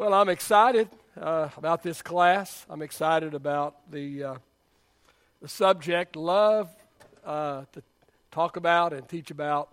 [0.00, 0.88] Well, I'm excited
[1.20, 2.64] uh, about this class.
[2.70, 4.34] I'm excited about the, uh,
[5.42, 6.70] the subject, love,
[7.22, 7.82] uh, to
[8.30, 9.68] talk about and teach about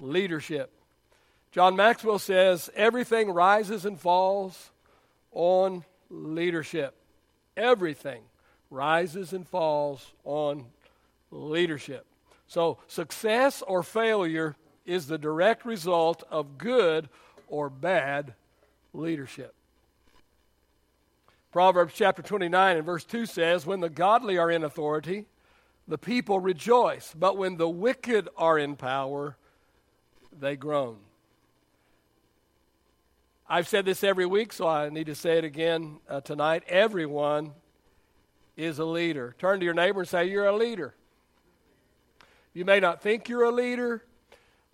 [0.00, 0.72] leadership.
[1.52, 4.72] John Maxwell says everything rises and falls
[5.30, 6.96] on leadership.
[7.56, 8.22] Everything
[8.68, 10.64] rises and falls on
[11.30, 12.04] leadership.
[12.48, 14.56] So, success or failure
[14.86, 17.08] is the direct result of good
[17.46, 18.34] or bad
[18.96, 19.54] leadership.
[21.52, 25.26] Proverbs chapter 29 and verse 2 says, When the godly are in authority,
[25.88, 29.36] the people rejoice, but when the wicked are in power,
[30.38, 30.98] they groan.
[33.48, 36.64] I've said this every week, so I need to say it again uh, tonight.
[36.66, 37.52] Everyone
[38.56, 39.36] is a leader.
[39.38, 40.94] Turn to your neighbor and say, You're a leader.
[42.52, 44.02] You may not think you're a leader.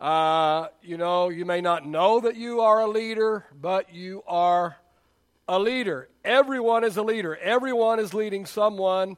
[0.03, 4.77] Uh, you know, you may not know that you are a leader, but you are
[5.47, 6.09] a leader.
[6.25, 7.37] Everyone is a leader.
[7.37, 9.17] Everyone is leading someone,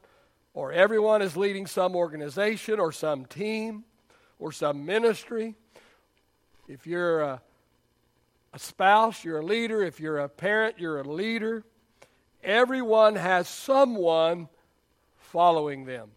[0.53, 3.83] or everyone is leading some organization, or some team,
[4.37, 5.55] or some ministry.
[6.67, 7.41] If you're a,
[8.53, 9.81] a spouse, you're a leader.
[9.81, 11.63] If you're a parent, you're a leader.
[12.43, 14.49] Everyone has someone
[15.17, 16.11] following them.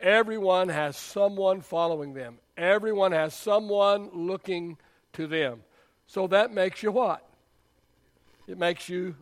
[0.00, 2.38] Everyone has someone following them.
[2.62, 4.78] Everyone has someone looking
[5.14, 5.62] to them.
[6.06, 7.28] So that makes you what?
[8.46, 9.16] It makes you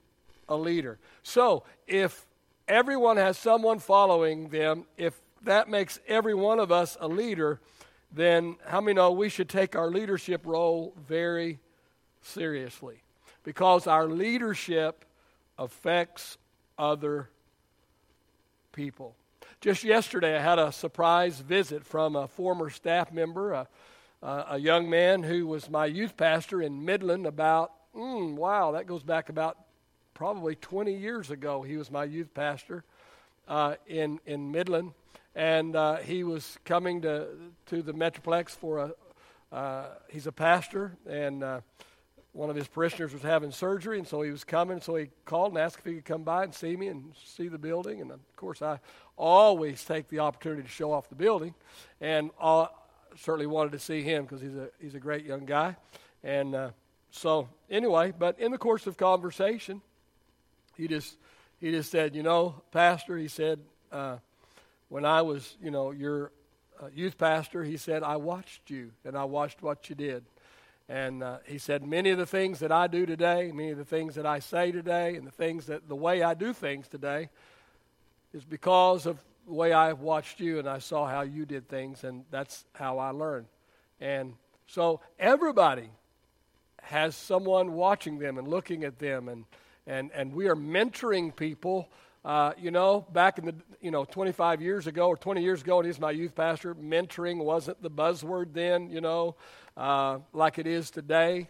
[0.47, 0.99] a leader.
[1.23, 2.27] So if
[2.69, 7.61] everyone has someone following them, if that makes every one of us a leader,
[8.13, 11.61] then how many know we should take our leadership role very
[12.21, 13.01] seriously?
[13.43, 15.07] Because our leadership
[15.57, 16.37] affects
[16.79, 17.31] other
[18.73, 19.17] people.
[19.61, 23.69] Just yesterday, I had a surprise visit from a former staff member, a,
[24.23, 29.03] a young man who was my youth pastor in Midland about, mm, wow, that goes
[29.03, 29.59] back about
[30.15, 31.61] probably 20 years ago.
[31.61, 32.85] He was my youth pastor
[33.49, 34.93] uh, in, in Midland.
[35.35, 37.27] And uh, he was coming to,
[37.67, 41.61] to the Metroplex for a, uh, he's a pastor, and uh,
[42.33, 44.81] one of his parishioners was having surgery, and so he was coming.
[44.81, 47.49] So he called and asked if he could come by and see me and see
[47.49, 48.01] the building.
[48.01, 48.79] And of course, I
[49.17, 51.55] always take the opportunity to show off the building,
[52.01, 52.69] and I
[53.17, 55.77] certainly wanted to see him because he's a he's a great young guy.
[56.23, 56.71] And uh,
[57.11, 59.81] so anyway, but in the course of conversation,
[60.77, 61.17] he just
[61.61, 63.61] he just said, you know, Pastor, he said,
[63.93, 64.17] uh,
[64.89, 66.33] when I was, you know, your
[66.81, 70.25] uh, youth pastor, he said, I watched you and I watched what you did.
[70.91, 73.85] And uh, he said, Many of the things that I do today, many of the
[73.85, 77.29] things that I say today, and the things that the way I do things today
[78.35, 82.03] is because of the way I watched you and I saw how you did things,
[82.03, 83.47] and that's how I learned.
[84.01, 84.35] And
[84.67, 85.91] so everybody
[86.83, 89.45] has someone watching them and looking at them, and,
[89.87, 91.89] and, and we are mentoring people.
[92.23, 95.79] Uh, you know, back in the, you know, 25 years ago or 20 years ago,
[95.79, 99.37] and he's my youth pastor, mentoring wasn't the buzzword then, you know
[99.77, 101.49] uh, like it is today.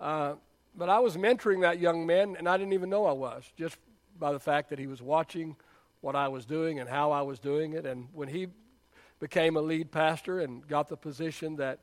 [0.00, 0.34] Uh,
[0.76, 3.78] but I was mentoring that young man, and I didn't even know I was, just
[4.18, 5.56] by the fact that he was watching
[6.00, 7.86] what I was doing and how I was doing it.
[7.86, 8.48] And when he
[9.18, 11.80] became a lead pastor and got the position that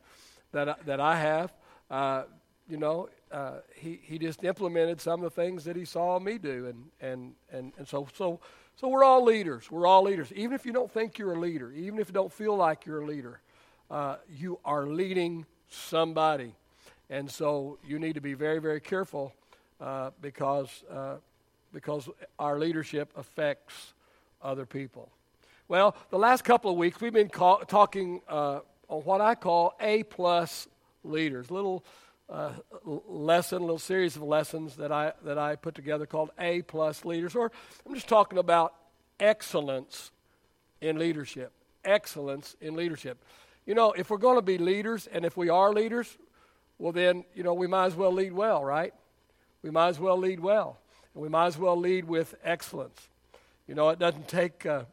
[0.51, 1.53] that that I have,
[1.89, 2.23] uh,
[2.69, 6.37] you know, uh, he he just implemented some of the things that he saw me
[6.37, 8.39] do, and and and and so so
[8.75, 9.71] so we're all leaders.
[9.71, 12.31] We're all leaders, even if you don't think you're a leader, even if you don't
[12.31, 13.41] feel like you're a leader,
[13.89, 16.53] uh, you are leading somebody.
[17.09, 19.33] And so you need to be very, very careful
[19.81, 21.15] uh, because, uh,
[21.73, 23.93] because our leadership affects
[24.41, 25.09] other people.
[25.67, 29.75] Well, the last couple of weeks we've been call, talking uh, on what I call
[29.79, 30.67] A plus
[31.03, 31.83] leaders, little
[32.29, 32.51] uh,
[32.85, 37.35] lesson, little series of lessons that I that I put together called A plus leaders.
[37.35, 37.51] Or
[37.85, 38.73] I'm just talking about
[39.19, 40.11] excellence
[40.81, 41.51] in leadership.
[41.85, 43.23] Excellence in leadership.
[43.65, 46.17] You know, if we're going to be leaders, and if we are leaders,
[46.77, 48.93] well, then, you know, we might as well lead well, right?
[49.61, 50.79] We might as well lead well.
[51.13, 53.07] And we might as well lead with excellence.
[53.67, 54.85] You know, it doesn't take a,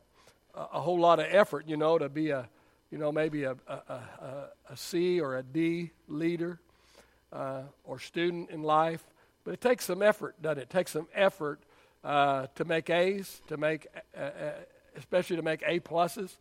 [0.54, 2.48] a whole lot of effort, you know, to be a,
[2.92, 6.60] you know, maybe a, a, a, a C or a D leader
[7.32, 9.04] uh, or student in life.
[9.44, 10.62] But it takes some effort, doesn't it?
[10.62, 11.60] It takes some effort
[12.04, 14.52] uh, to make A's, to make, uh, uh
[14.96, 16.36] especially to make A pluses.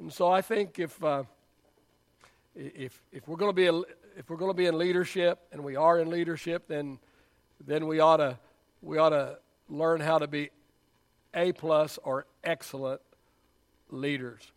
[0.00, 1.24] And so I think if, uh,
[2.60, 3.74] if, if we're going to be a,
[4.16, 6.98] if we're going to be in leadership and we are in leadership, then
[7.66, 8.38] then we ought to
[8.82, 10.50] we ought to learn how to be
[11.34, 13.00] a plus or excellent
[13.90, 14.52] leaders.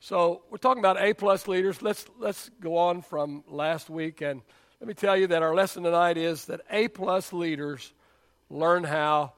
[0.00, 1.82] So we're talking about A plus leaders.
[1.82, 4.42] Let's let's go on from last week and
[4.80, 7.92] let me tell you that our lesson tonight is that A plus leaders
[8.50, 9.32] learn how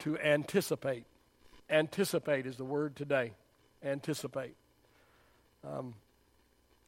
[0.00, 1.04] to anticipate.
[1.68, 3.32] Anticipate is the word today.
[3.84, 4.56] Anticipate.
[5.62, 5.94] Um,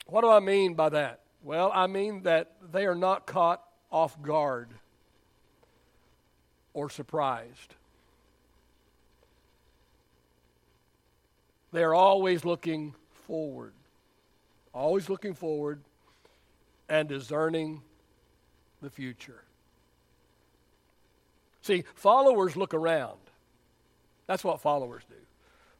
[0.06, 1.20] what do I mean by that?
[1.42, 4.70] Well, I mean that they are not caught off guard
[6.74, 7.74] or surprised.
[11.72, 12.94] They are always looking
[13.26, 13.72] forward,
[14.74, 15.80] always looking forward
[16.88, 17.82] and discerning
[18.82, 19.42] the future.
[21.62, 23.18] See, followers look around.
[24.26, 25.14] That's what followers do.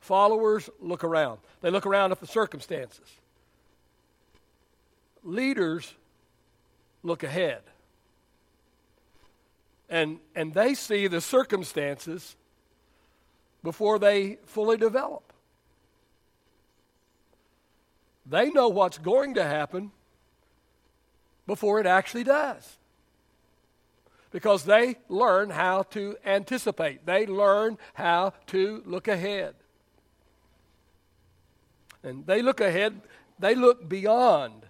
[0.00, 3.06] Followers look around, they look around at the circumstances.
[5.22, 5.94] Leaders
[7.02, 7.62] look ahead.
[9.88, 12.36] And, and they see the circumstances
[13.62, 15.32] before they fully develop.
[18.24, 19.90] They know what's going to happen
[21.46, 22.78] before it actually does.
[24.30, 29.54] Because they learn how to anticipate, they learn how to look ahead.
[32.02, 33.02] And they look ahead,
[33.38, 34.61] they look beyond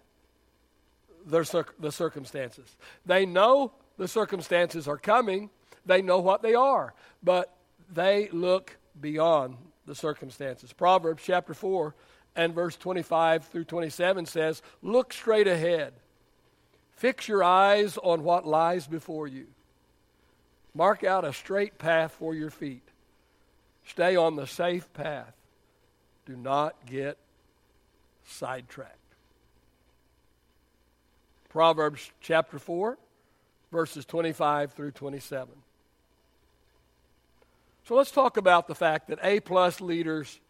[1.27, 1.45] their
[1.79, 2.77] the circumstances.
[3.07, 5.51] They know the circumstances are coming,
[5.85, 7.55] they know what they are, but
[7.93, 10.73] they look beyond the circumstances.
[10.73, 11.95] Proverbs chapter 4
[12.37, 15.93] and verse 25 through 27 says, Look straight ahead
[17.03, 19.49] Fix your eyes on what lies before you.
[20.73, 22.87] Mark out a straight path for your feet.
[23.89, 25.35] Stay on the safe path.
[26.27, 27.19] Do not get
[28.25, 29.02] sidetracked.
[31.53, 32.97] Proverbs chapter 4,
[33.71, 35.53] verses 25 through 27.
[37.87, 40.41] So let's talk about the fact that A plus leaders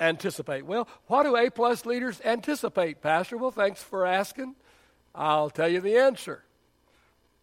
[0.00, 0.66] anticipate.
[0.66, 3.36] Well, why do A plus leaders anticipate, Pastor?
[3.36, 4.56] Well, thanks for asking.
[5.14, 6.42] I'll tell you the answer.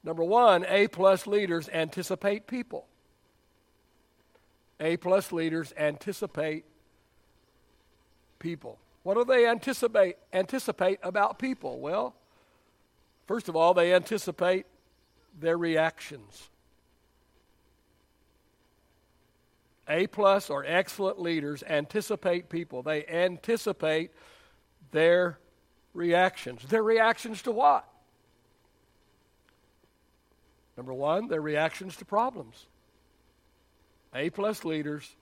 [0.03, 2.87] Number one, A plus leaders anticipate people.
[4.81, 6.65] A plus leaders anticipate
[8.37, 8.79] people.
[9.03, 11.79] What do they anticipate anticipate about people?
[11.79, 12.13] Well,
[13.25, 14.65] first of all, they anticipate
[15.39, 16.49] their reactions.
[19.87, 22.83] A plus or excellent leaders anticipate people.
[22.83, 24.11] They anticipate
[24.91, 25.39] their
[25.93, 26.63] reactions.
[26.63, 27.85] Their reactions to what?
[30.77, 32.65] Number one, their reactions to problems.
[34.15, 35.15] A plus leaders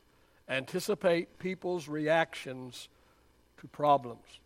[0.48, 2.88] anticipate people's reactions
[3.60, 4.41] to problems.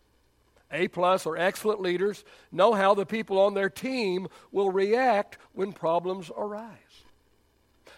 [0.70, 5.72] A plus or excellent leaders know how the people on their team will react when
[5.72, 6.72] problems arise.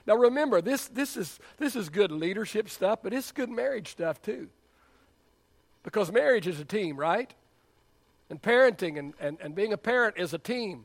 [0.06, 4.20] Now remember, this, this, is, this is good leadership stuff, but it's good marriage stuff
[4.20, 4.48] too.
[5.82, 7.32] Because marriage is a team, right?
[8.30, 10.84] and parenting and, and, and being a parent is a team.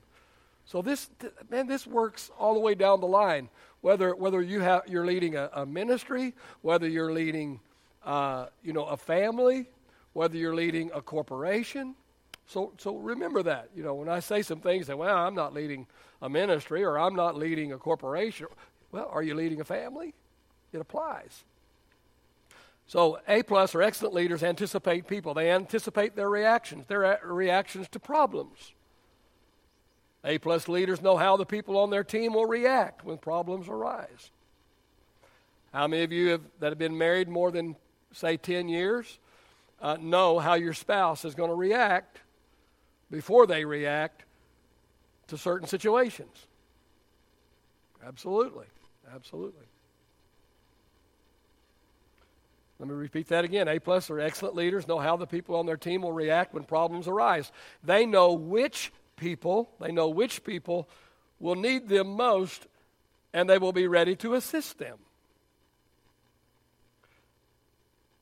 [0.66, 1.10] So this
[1.50, 3.50] man, this works all the way down the line.
[3.82, 7.60] Whether whether you have you're leading a, a ministry, whether you're leading
[8.06, 9.68] uh, you know a family,
[10.14, 11.96] whether you're leading a corporation.
[12.48, 13.70] So so remember that.
[13.76, 15.88] You know when I say some things that well I'm not leading
[16.22, 18.48] a ministry or I'm not leading a corporation.
[18.92, 20.14] Well, are you leading a family?
[20.72, 21.44] It applies.
[22.86, 25.34] So, A plus or excellent leaders anticipate people.
[25.34, 28.74] They anticipate their reactions, their reactions to problems.
[30.26, 34.32] A plus leaders know how the people on their team will react when problems arise.
[35.74, 37.76] How many of you have, that have been married more than,
[38.12, 39.20] say, 10 years
[39.84, 42.22] uh, know how your spouse is going to react
[43.12, 44.24] before they react
[45.28, 46.48] to certain situations?
[48.04, 48.66] Absolutely.
[49.14, 49.66] Absolutely.
[52.80, 53.68] Let me repeat that again.
[53.68, 56.64] A plus are excellent leaders, know how the people on their team will react when
[56.64, 57.52] problems arise.
[57.84, 60.90] They know which people, they know which people
[61.40, 62.68] will need them most,
[63.34, 64.98] and they will be ready to assist them.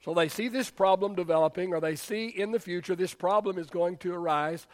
[0.03, 3.69] So they see this problem developing, or they see in the future this problem is
[3.69, 4.65] going to arise.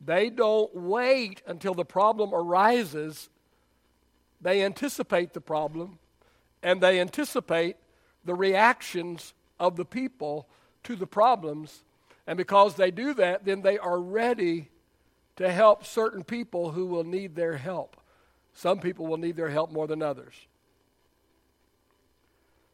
[0.00, 3.30] They don't wait until the problem arises.
[4.40, 5.98] They anticipate the problem,
[6.62, 7.76] and they anticipate
[8.24, 10.48] the reactions of the people
[10.82, 11.84] to the problems.
[12.26, 14.68] And because they do that, then they are ready
[15.36, 17.96] to help certain people who will need their help.
[18.52, 20.34] Some people will need their help more than others.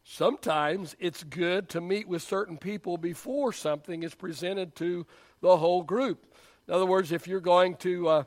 [0.03, 5.05] Sometimes it's good to meet with certain people before something is presented to
[5.41, 6.25] the whole group.
[6.67, 8.23] In other words, if you're going to uh,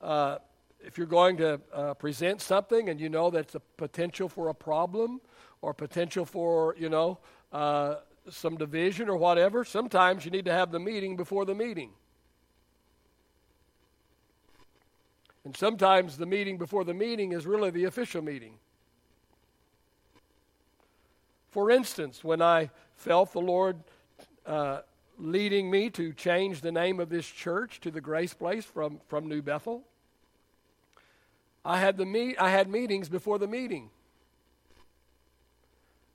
[0.00, 0.38] uh,
[0.84, 4.54] if you're going to uh, present something and you know that's a potential for a
[4.54, 5.20] problem
[5.60, 7.18] or potential for, you know,
[7.52, 7.96] uh,
[8.28, 11.90] some division or whatever, sometimes you need to have the meeting before the meeting.
[15.44, 18.58] And sometimes the meeting before the meeting is really the official meeting.
[21.52, 23.76] For instance, when I felt the Lord
[24.46, 24.80] uh,
[25.18, 29.28] leading me to change the name of this church to the Grace Place from, from
[29.28, 29.84] New Bethel,
[31.62, 33.90] I had, the meet, I had meetings before the meeting.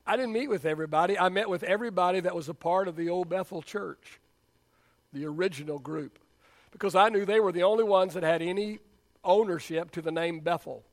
[0.07, 1.19] I didn't meet with everybody.
[1.19, 4.19] I met with everybody that was a part of the old Bethel church,
[5.13, 6.17] the original group,
[6.71, 8.79] because I knew they were the only ones that had any
[9.23, 10.83] ownership to the name Bethel.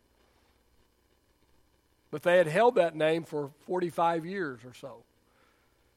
[2.14, 4.98] But they had held that name for 45 years or so.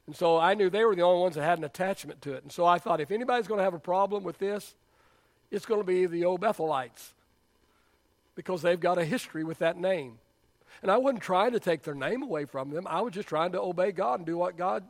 [0.07, 2.41] And so I knew they were the only ones that had an attachment to it.
[2.41, 4.73] And so I thought if anybody's going to have a problem with this,
[5.51, 7.11] it's going to be the old Bethelites
[8.33, 10.17] because they've got a history with that name.
[10.81, 12.87] And I wasn't trying to take their name away from them.
[12.89, 14.85] I was just trying to obey God and do what God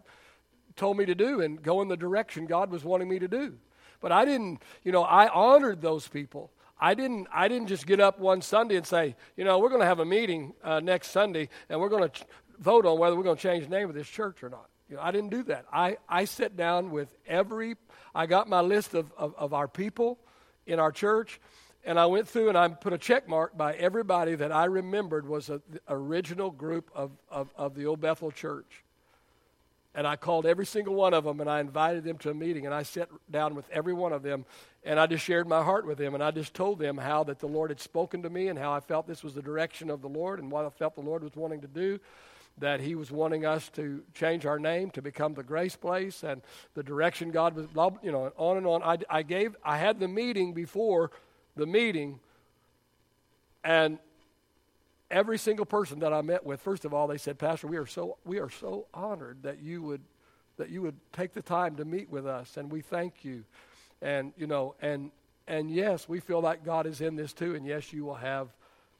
[0.77, 3.57] told me to do and go in the direction God was wanting me to do.
[3.99, 6.51] But I didn't, you know, I honored those people.
[6.79, 9.81] I didn't, I didn't just get up one Sunday and say, you know, we're going
[9.81, 12.23] to have a meeting uh, next Sunday and we're going to ch-
[12.59, 14.69] vote on whether we're going to change the name of this church or not.
[14.89, 15.65] You know, I didn't do that.
[15.71, 17.75] I, I sat down with every,
[18.15, 20.19] I got my list of, of, of our people
[20.65, 21.39] in our church,
[21.83, 25.27] and I went through and I put a check mark by everybody that I remembered
[25.27, 28.83] was a, original group of, of, of the Old Bethel Church.
[29.97, 32.67] And I called every single one of them and I invited them to a meeting
[32.67, 34.45] and I sat down with every one of them
[34.85, 37.39] and I just shared my heart with them and I just told them how that
[37.39, 40.03] the Lord had spoken to me and how I felt this was the direction of
[40.03, 41.99] the Lord and what I felt the Lord was wanting to do
[42.59, 46.41] that he was wanting us to change our name to become the grace place and
[46.73, 47.67] the direction god was
[48.01, 48.81] you know on and on.
[48.81, 51.11] I, I gave i had the meeting before
[51.55, 52.19] the meeting
[53.63, 53.99] and
[55.09, 57.85] every single person that i met with first of all they said pastor we are
[57.85, 60.01] so we are so honored that you would
[60.57, 63.43] that you would take the time to meet with us and we thank you
[64.01, 65.11] and you know and
[65.47, 68.49] and yes we feel like god is in this too and yes you will have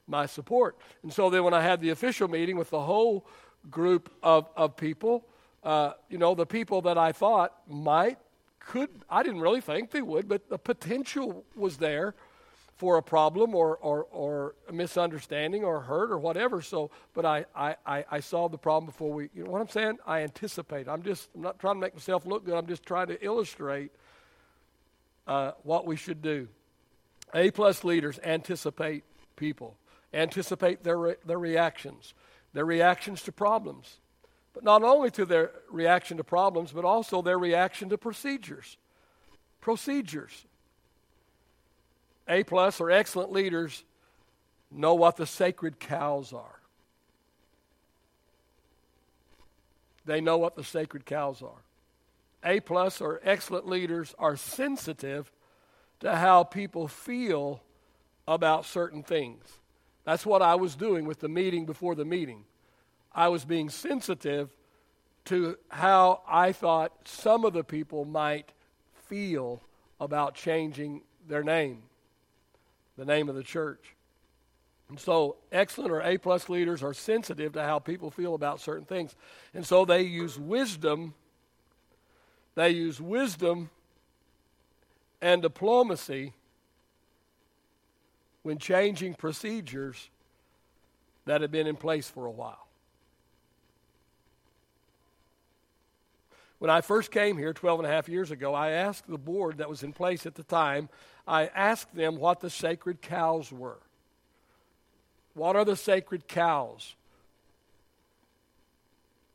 [0.07, 3.25] my support and so then when i had the official meeting with the whole
[3.69, 5.25] group of, of people.
[5.63, 8.17] Uh, you know, the people that I thought might,
[8.59, 12.15] could, I didn't really think they would, but the potential was there
[12.77, 16.61] for a problem or, or, or a misunderstanding or hurt or whatever.
[16.61, 19.97] So, but I, I, I, solved the problem before we, you know what I'm saying?
[20.05, 20.87] I anticipate.
[20.87, 22.53] I'm just, I'm not trying to make myself look good.
[22.53, 23.91] I'm just trying to illustrate
[25.25, 26.47] uh, what we should do.
[27.33, 29.03] A plus leaders anticipate
[29.35, 29.75] people,
[30.13, 32.13] anticipate their, re- their reactions
[32.57, 33.99] their reactions to problems.
[34.53, 38.77] But not only to their reaction to problems, but also their reaction to procedures.
[39.61, 40.47] Procedures.
[42.27, 43.83] A plus or excellent leaders
[44.69, 46.59] know what the sacred cows are.
[50.05, 51.61] They know what the sacred cows are.
[52.43, 55.31] A plus or excellent leaders are sensitive
[55.99, 57.61] to how people feel
[58.27, 59.43] about certain things.
[60.05, 62.45] That's what I was doing with the meeting before the meeting.
[63.13, 64.55] I was being sensitive
[65.25, 68.51] to how I thought some of the people might
[69.07, 69.61] feel
[69.99, 71.83] about changing their name,
[72.97, 73.95] the name of the church.
[74.89, 78.85] And so, excellent or A plus leaders are sensitive to how people feel about certain
[78.85, 79.15] things.
[79.53, 81.13] And so they use wisdom,
[82.55, 83.69] they use wisdom
[85.21, 86.33] and diplomacy
[88.43, 90.09] when changing procedures
[91.25, 92.67] that had been in place for a while.
[96.59, 99.57] When I first came here 12 and a half years ago, I asked the board
[99.57, 100.89] that was in place at the time,
[101.27, 103.79] I asked them what the sacred cows were.
[105.33, 106.95] What are the sacred cows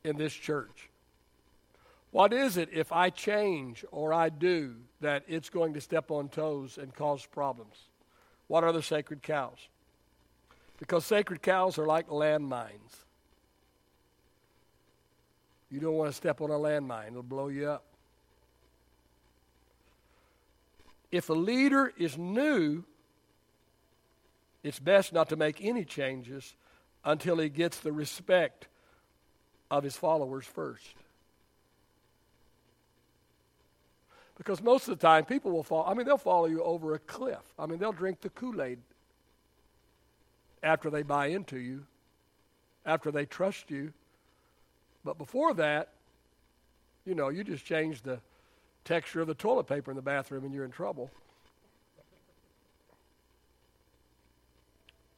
[0.03, 0.89] in this church?
[2.11, 6.29] What is it if I change or I do that it's going to step on
[6.29, 7.75] toes and cause problems?
[8.47, 9.67] What are the sacred cows?
[10.77, 13.03] Because sacred cows are like landmines.
[15.71, 17.83] You don't want to step on a landmine, it'll blow you up.
[21.13, 22.83] If a leader is new,
[24.63, 26.55] it's best not to make any changes
[27.05, 28.65] until he gets the respect
[29.69, 30.95] of his followers first.
[34.39, 36.99] Because most of the time, people will follow, I mean, they'll follow you over a
[36.99, 37.43] cliff.
[37.59, 38.79] I mean, they'll drink the Kool Aid
[40.63, 41.85] after they buy into you,
[42.87, 43.93] after they trust you.
[45.05, 45.89] But before that,
[47.05, 48.19] you know, you just change the
[48.83, 51.11] texture of the toilet paper in the bathroom and you're in trouble.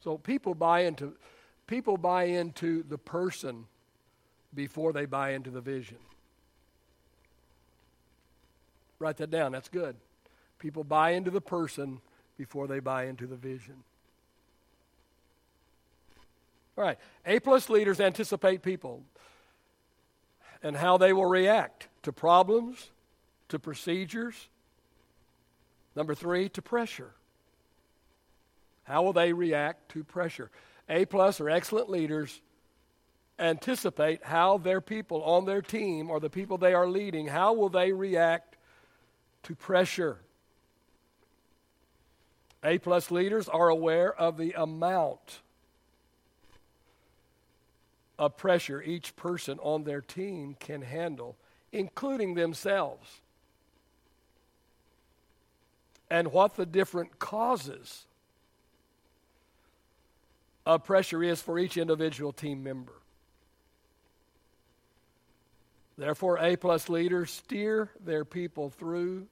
[0.00, 1.14] So people buy into
[1.66, 3.66] people buy into the person
[4.54, 5.98] before they buy into the vision.
[8.98, 9.52] Write that down.
[9.52, 9.96] That's good.
[10.58, 12.00] People buy into the person
[12.38, 13.82] before they buy into the vision.
[16.78, 19.02] All right, A plus leaders anticipate people
[20.62, 22.90] and how they will react to problems,
[23.48, 24.48] to procedures.
[25.94, 27.12] Number three, to pressure.
[28.84, 30.50] How will they react to pressure?
[30.88, 32.40] A plus or excellent leaders
[33.38, 37.68] anticipate how their people on their team or the people they are leading, how will
[37.68, 38.56] they react
[39.42, 40.18] to pressure?
[42.64, 45.40] A plus leaders are aware of the amount
[48.18, 51.36] of pressure each person on their team can handle,
[51.70, 53.20] including themselves,
[56.10, 58.06] and what the different causes
[60.64, 62.92] of pressure is for each individual team member.
[65.98, 69.26] Therefore, A plus leaders steer their people through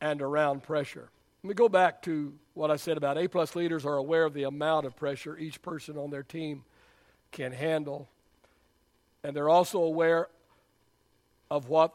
[0.00, 1.08] and around pressure.
[1.44, 4.34] Let me go back to what I said about A plus leaders are aware of
[4.34, 6.64] the amount of pressure each person on their team
[7.30, 8.08] can handle.
[9.22, 10.28] And they're also aware
[11.50, 11.92] of what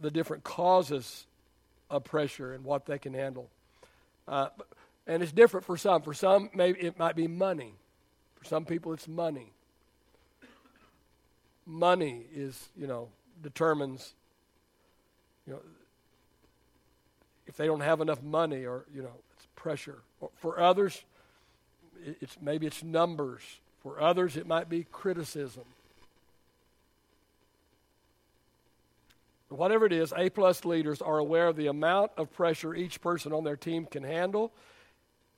[0.00, 1.26] the different causes
[1.94, 3.48] of pressure and what they can handle.
[4.26, 4.48] Uh,
[5.06, 6.02] and it's different for some.
[6.02, 7.74] For some, maybe it might be money.
[8.36, 9.52] For some people, it's money
[11.66, 13.08] money is, you know,
[13.42, 14.14] determines,
[15.46, 15.60] you know,
[17.46, 19.98] if they don't have enough money or, you know, it's pressure.
[20.36, 21.04] For others,
[22.20, 23.42] it's maybe it's numbers.
[23.82, 25.64] For others, it might be criticism.
[29.48, 33.32] Whatever it is, A plus leaders are aware of the amount of pressure each person
[33.32, 34.52] on their team can handle,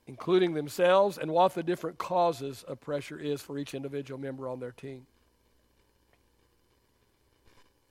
[0.07, 4.59] including themselves, and what the different causes of pressure is for each individual member on
[4.59, 5.05] their team.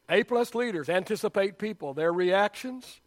[0.09, 3.01] A plus leaders anticipate people, their reactions,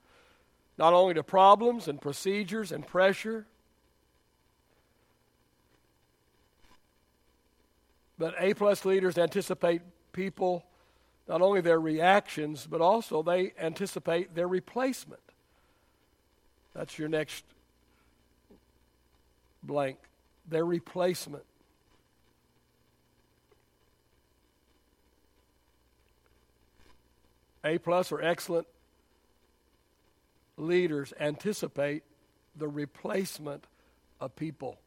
[0.78, 3.46] not only to problems and procedures and pressure,
[8.18, 10.66] but A plus leaders anticipate people,
[11.30, 15.22] not only their reactions, but also they anticipate their replacement.
[16.74, 17.46] That's your next
[19.62, 20.00] blank.
[20.48, 21.44] Their replacement.
[27.64, 28.66] A plus or excellent
[30.58, 32.02] leaders anticipate
[32.56, 33.66] the replacement
[34.20, 34.80] of people.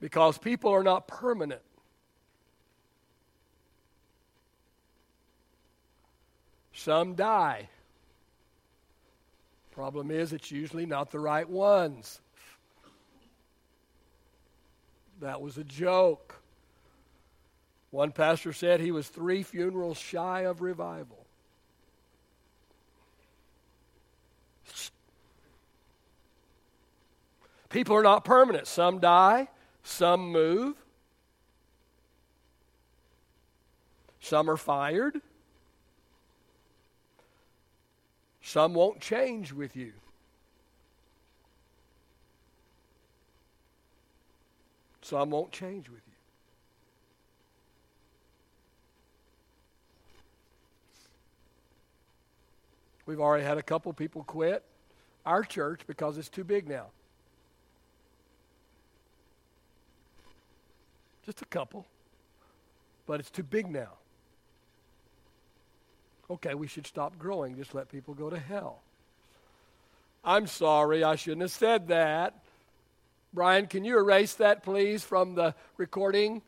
[0.00, 1.62] Because people are not permanent.
[6.78, 7.68] Some die.
[9.72, 12.20] Problem is, it's usually not the right ones.
[15.20, 16.36] That was a joke.
[17.90, 21.26] One pastor said he was three funerals shy of revival.
[27.70, 28.68] People are not permanent.
[28.68, 29.48] Some die,
[29.82, 30.76] some move,
[34.20, 35.20] some are fired,
[38.48, 39.92] some won't change with you.
[45.02, 46.14] Some won't change with you.
[53.04, 54.64] We've already had a couple people quit
[55.26, 56.86] our church because it's too big now.
[61.26, 61.84] Just a couple.
[63.06, 63.97] But it's too big now.
[66.30, 67.56] Okay, we should stop growing.
[67.56, 68.80] Just let people go to hell.
[70.24, 72.34] I'm sorry, I shouldn't have said that.
[73.32, 76.42] Brian, can you erase that, please, from the recording?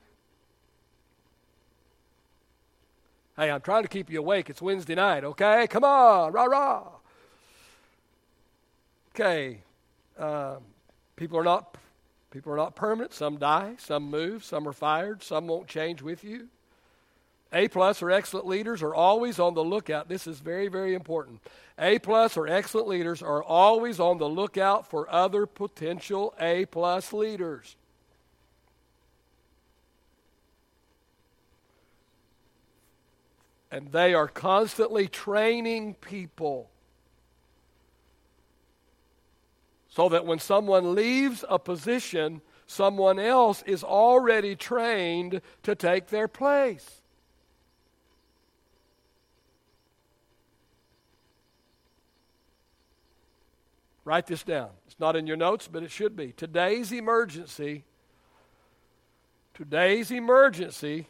[3.36, 4.50] Hey, I'm trying to keep you awake.
[4.50, 5.66] It's Wednesday night, okay?
[5.66, 6.88] Come on, rah rah.
[9.14, 9.62] Okay,
[10.18, 10.56] uh,
[11.16, 11.76] people are not
[12.30, 13.12] people are not permanent.
[13.12, 16.48] Some die, some move, some are fired, some won't change with you.
[17.52, 20.08] A plus or excellent leaders are always on the lookout.
[20.08, 21.40] This is very, very important.
[21.78, 27.12] A plus or excellent leaders are always on the lookout for other potential A plus
[27.12, 27.76] leaders.
[33.72, 36.70] And they are constantly training people
[39.88, 46.28] so that when someone leaves a position, someone else is already trained to take their
[46.28, 46.99] place.
[54.04, 54.70] Write this down.
[54.86, 56.32] It's not in your notes, but it should be.
[56.32, 57.84] Today's emergency,
[59.54, 61.06] today's emergency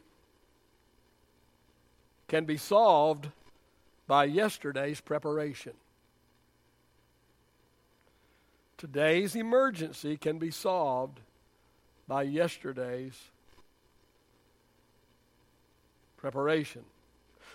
[2.29, 3.29] can be solved
[4.07, 5.73] by yesterday's preparation.
[8.77, 11.21] Today's emergency can be solved
[12.09, 13.17] by yesterday's
[16.17, 16.83] preparation.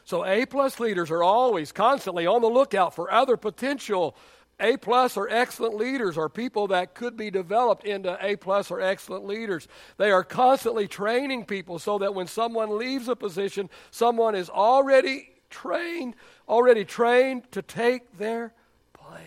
[0.04, 4.16] So A plus leaders are always constantly on the lookout for other potential
[4.60, 8.80] A plus or excellent leaders or people that could be developed into A plus or
[8.80, 9.68] excellent leaders.
[9.98, 15.32] They are constantly training people so that when someone leaves a position, someone is already
[15.50, 16.16] trained,
[16.48, 18.54] already trained to take their
[18.94, 19.22] place.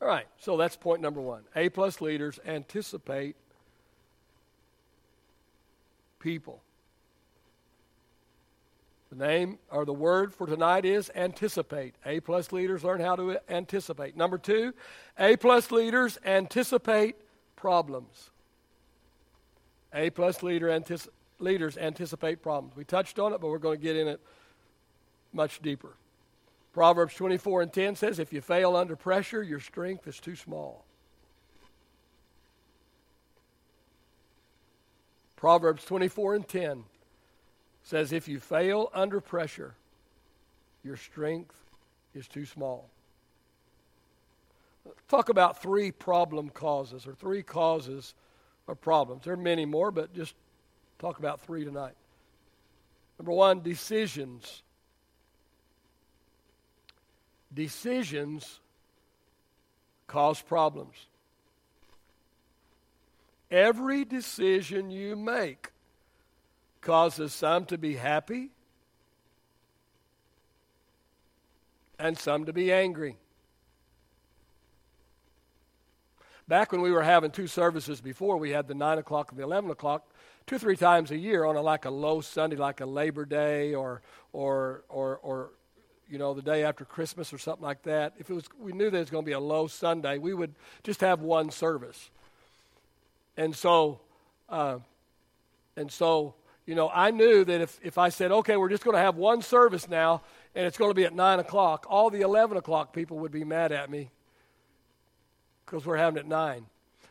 [0.00, 1.42] All right, so that's point number one.
[1.56, 3.34] A plus leaders anticipate
[6.20, 6.62] people.
[9.10, 11.94] The name or the word for tonight is anticipate.
[12.04, 14.16] A plus leaders learn how to anticipate.
[14.16, 14.74] Number two,
[15.18, 17.16] A plus leaders anticipate
[17.56, 18.30] problems.
[19.94, 22.76] A plus leader antici- leaders anticipate problems.
[22.76, 24.20] We touched on it, but we're going to get in it
[25.32, 25.94] much deeper.
[26.74, 30.84] Proverbs 24 and 10 says, If you fail under pressure, your strength is too small.
[35.34, 36.84] Proverbs 24 and 10
[37.88, 39.74] says, If you fail under pressure,
[40.84, 41.56] your strength
[42.14, 42.90] is too small.
[45.08, 48.14] Talk about three problem causes or three causes
[48.66, 49.24] of problems.
[49.24, 50.34] There are many more, but just
[50.98, 51.94] talk about three tonight.
[53.18, 54.62] Number one, decisions.
[57.54, 58.60] Decisions
[60.06, 61.06] cause problems.
[63.50, 65.70] Every decision you make
[66.80, 68.50] causes some to be happy
[71.98, 73.16] and some to be angry.
[76.46, 79.44] Back when we were having two services before, we had the 9 o'clock and the
[79.44, 80.10] 11 o'clock,
[80.46, 83.74] two, three times a year on a, like a low Sunday, like a Labor Day
[83.74, 84.00] or,
[84.32, 85.50] or, or, or,
[86.08, 88.14] you know, the day after Christmas or something like that.
[88.18, 90.54] If it was, we knew there was going to be a low Sunday, we would
[90.84, 92.08] just have one service.
[93.36, 94.00] And so,
[94.48, 94.78] uh,
[95.76, 96.34] and so,
[96.68, 99.16] you know, I knew that if, if I said, okay, we're just going to have
[99.16, 100.20] one service now,
[100.54, 103.42] and it's going to be at 9 o'clock, all the 11 o'clock people would be
[103.42, 104.10] mad at me
[105.64, 106.66] because we're having it at 9.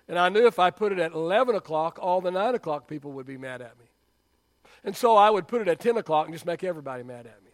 [0.07, 3.13] And I knew if I put it at 11 o'clock, all the 9 o'clock people
[3.13, 3.85] would be mad at me.
[4.83, 7.43] And so I would put it at 10 o'clock and just make everybody mad at
[7.43, 7.49] me.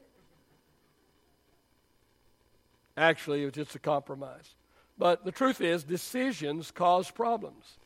[2.97, 4.55] Actually, it was just a compromise.
[4.97, 7.77] But the truth is, decisions cause problems.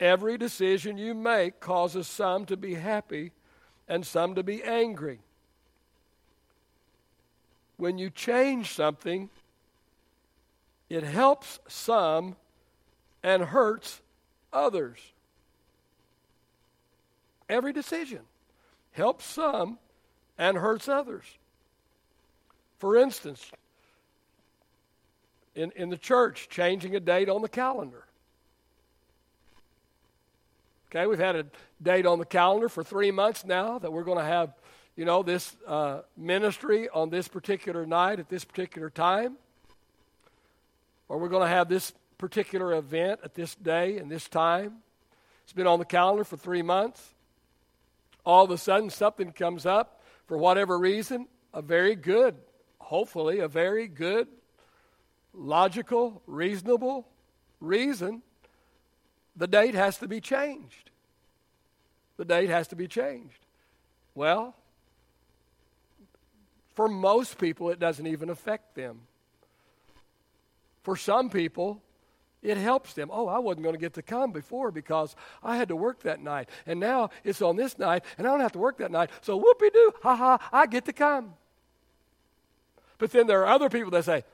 [0.00, 3.32] Every decision you make causes some to be happy
[3.86, 5.20] and some to be angry.
[7.76, 9.28] When you change something,
[10.88, 12.36] it helps some
[13.22, 14.00] and hurts
[14.52, 14.98] others.
[17.48, 18.20] Every decision
[18.92, 19.78] helps some
[20.38, 21.24] and hurts others.
[22.78, 23.50] For instance,
[25.54, 28.04] in, in the church, changing a date on the calendar.
[30.92, 31.46] Okay, we've had a
[31.80, 34.52] date on the calendar for three months now that we're going to have,
[34.96, 39.36] you know, this uh, ministry on this particular night at this particular time.
[41.08, 44.78] Or we're going to have this particular event at this day and this time.
[45.44, 47.14] It's been on the calendar for three months.
[48.26, 52.34] All of a sudden, something comes up for whatever reason, a very good,
[52.80, 54.26] hopefully, a very good,
[55.34, 57.06] logical, reasonable
[57.60, 58.22] reason
[59.36, 60.90] the date has to be changed.
[62.16, 63.46] The date has to be changed.
[64.14, 64.54] Well,
[66.74, 69.00] for most people, it doesn't even affect them.
[70.82, 71.82] For some people,
[72.42, 73.10] it helps them.
[73.12, 76.22] Oh, I wasn't going to get to come before because I had to work that
[76.22, 76.48] night.
[76.66, 79.10] And now it's on this night, and I don't have to work that night.
[79.20, 81.34] So whoopee doo, ha ha, I get to come.
[82.98, 84.24] But then there are other people that say,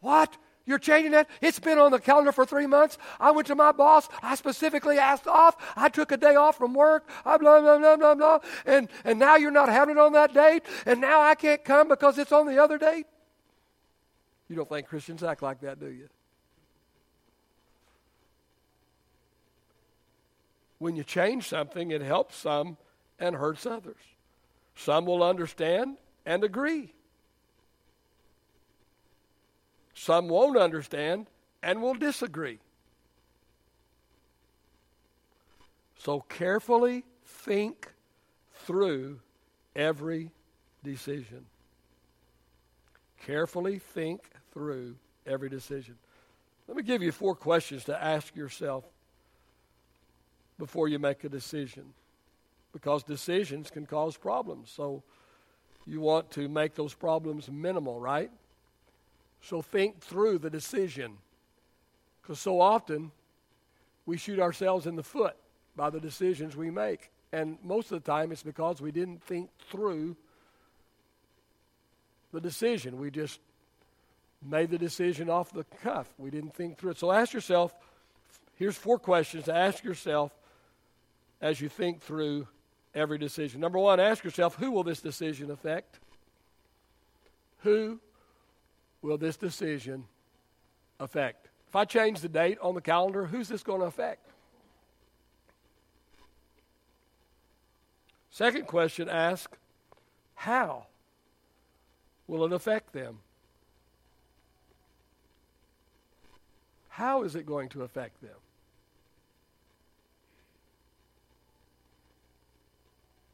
[0.00, 0.36] What?
[0.66, 1.28] You're changing that?
[1.40, 2.98] It's been on the calendar for three months.
[3.18, 4.08] I went to my boss.
[4.22, 5.56] I specifically asked off.
[5.76, 7.08] I took a day off from work.
[7.24, 8.38] I blah, blah, blah, blah, blah.
[8.66, 10.62] And, and now you're not having it on that date.
[10.86, 13.06] And now I can't come because it's on the other date.
[14.48, 16.08] You don't think Christians act like that, do you?
[20.78, 22.76] When you change something, it helps some
[23.18, 24.00] and hurts others.
[24.76, 26.92] Some will understand and agree.
[30.00, 31.26] Some won't understand
[31.62, 32.58] and will disagree.
[35.98, 37.86] So carefully think
[38.64, 39.20] through
[39.76, 40.30] every
[40.82, 41.44] decision.
[43.26, 44.22] Carefully think
[44.54, 45.96] through every decision.
[46.66, 48.84] Let me give you four questions to ask yourself
[50.58, 51.92] before you make a decision
[52.72, 54.70] because decisions can cause problems.
[54.70, 55.02] So
[55.86, 58.30] you want to make those problems minimal, right?
[59.42, 61.18] So think through the decision.
[62.22, 63.10] Because so often
[64.06, 65.36] we shoot ourselves in the foot
[65.76, 67.10] by the decisions we make.
[67.32, 70.16] And most of the time it's because we didn't think through
[72.32, 72.98] the decision.
[72.98, 73.40] We just
[74.42, 76.12] made the decision off the cuff.
[76.18, 76.98] We didn't think through it.
[76.98, 77.74] So ask yourself
[78.56, 80.32] here's four questions to ask yourself
[81.40, 82.46] as you think through
[82.94, 83.60] every decision.
[83.60, 85.98] Number one, ask yourself who will this decision affect?
[87.60, 88.00] Who
[89.02, 90.04] will this decision
[90.98, 91.48] affect?
[91.68, 94.26] If I change the date on the calendar, who's this going to affect?
[98.30, 99.56] Second question ask
[100.34, 100.86] how
[102.26, 103.18] will it affect them?
[106.88, 108.36] How is it going to affect them?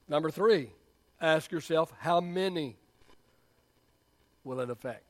[0.09, 0.71] Number three,
[1.21, 2.77] ask yourself how many
[4.45, 5.06] will it affect?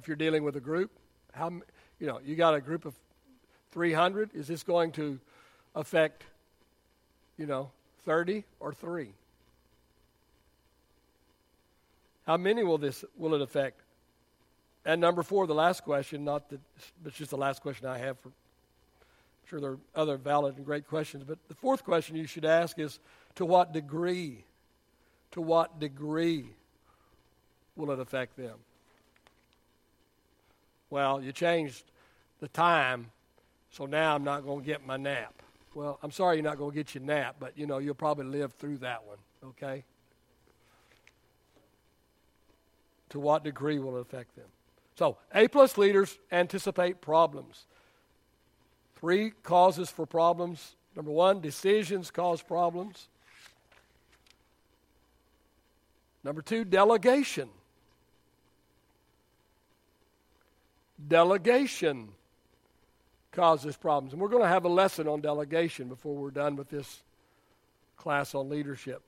[0.00, 0.90] If you're dealing with a group,
[1.34, 1.50] how
[1.98, 2.94] you know you got a group of
[3.72, 4.30] 300.
[4.34, 5.20] Is this going to
[5.74, 6.24] affect
[7.36, 7.70] you know
[8.06, 9.10] 30 or three?
[12.26, 13.82] How many will this will it affect?
[14.86, 16.60] And number four, the last question, not that,
[17.04, 18.28] but just the last question I have for.
[18.28, 22.46] I'm sure there are other valid and great questions, but the fourth question you should
[22.46, 23.00] ask is
[23.34, 24.44] to what degree?
[25.32, 26.46] To what degree
[27.76, 28.54] will it affect them?
[30.90, 31.84] Well, you changed
[32.40, 33.10] the time,
[33.70, 35.34] so now I'm not going to get my nap.
[35.74, 38.26] Well, I'm sorry you're not going to get your nap, but you know, you'll probably
[38.26, 39.18] live through that one,
[39.50, 39.84] okay?
[43.10, 44.46] To what degree will it affect them?
[44.96, 47.66] So, A plus leaders anticipate problems.
[48.96, 50.74] Three causes for problems.
[50.96, 53.08] Number one, decisions cause problems.
[56.22, 57.48] Number two, delegation.
[61.08, 62.08] Delegation
[63.32, 64.12] causes problems.
[64.12, 67.02] And we're going to have a lesson on delegation before we're done with this
[67.96, 69.02] class on leadership.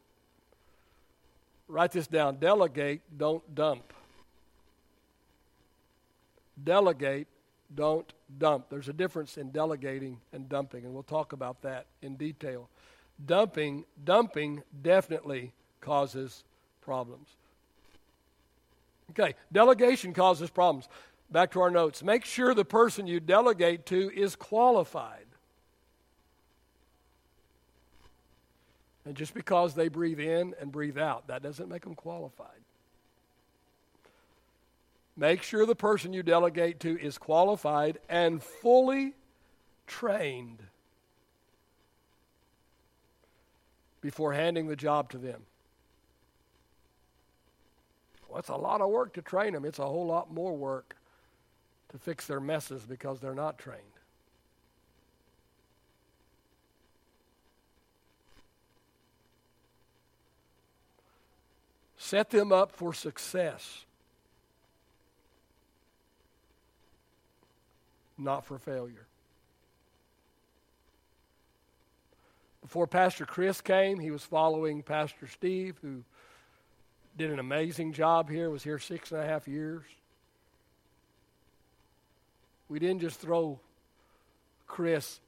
[1.69, 3.93] Write this down delegate, don't dump.
[6.63, 7.29] Delegate,
[7.75, 8.67] don't dump.
[8.69, 12.69] There's a difference in delegating and dumping, and we'll talk about that in detail.
[13.25, 16.45] Dumping, dumping definitely causes
[16.83, 17.29] problems.
[19.11, 20.89] Okay, delegation causes problems.
[21.33, 22.03] Back to our notes.
[22.03, 25.25] Make sure the person you delegate to is qualified.
[29.07, 32.49] And just because they breathe in and breathe out, that doesn't make them qualified.
[35.17, 39.15] Make sure the person you delegate to is qualified and fully
[39.87, 40.63] trained
[44.03, 45.43] before handing the job to them.
[48.29, 49.65] Well, it's a lot of work to train them.
[49.65, 50.97] It's a whole lot more work
[51.93, 53.81] to fix their messes because they're not trained.
[61.97, 63.85] Set them up for success.
[68.23, 69.07] not for failure.
[72.61, 76.05] Before Pastor Chris came, he was following Pastor Steve, who
[77.19, 79.85] did an amazing job here, was here six and a half years.
[82.73, 83.61] We didn't just throw
[84.67, 85.21] Chris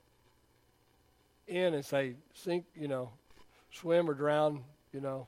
[1.46, 3.11] in and say, sink, you know,
[3.70, 5.26] swim or drown, you know,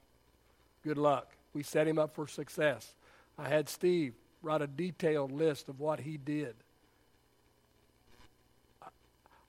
[0.83, 1.31] good luck.
[1.53, 2.95] We set him up for success.
[3.37, 6.55] I had Steve write a detailed list of what he did.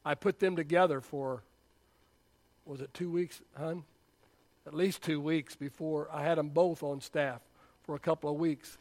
[0.03, 1.43] I put them together for,
[2.65, 3.83] was it two weeks, hun?
[4.65, 7.39] At least two weeks before I had them both on staff
[7.83, 8.77] for a couple of weeks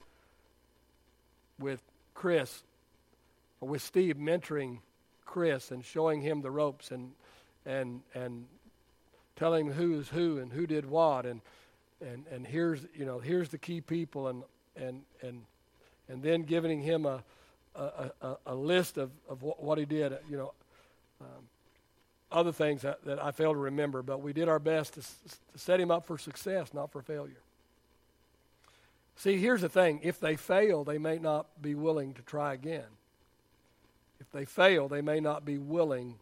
[1.60, 1.80] with
[2.14, 2.64] Chris,
[3.60, 4.78] with Steve mentoring
[5.24, 7.12] Chris and showing him the ropes and
[7.64, 8.46] and and
[9.34, 11.40] telling him who is who and who did what and
[12.00, 14.42] and and here's you know here's the key people and
[14.76, 15.42] and and
[16.08, 17.22] and then giving him a
[17.74, 20.52] a, a, a list of, of what, what he did you know
[21.20, 21.48] um,
[22.30, 25.58] other things that, that I fail to remember, but we did our best to, to
[25.58, 27.40] set him up for success, not for failure.
[29.16, 32.84] See, here's the thing if they fail, they may not be willing to try again.
[34.20, 36.14] If they fail, they may not be willing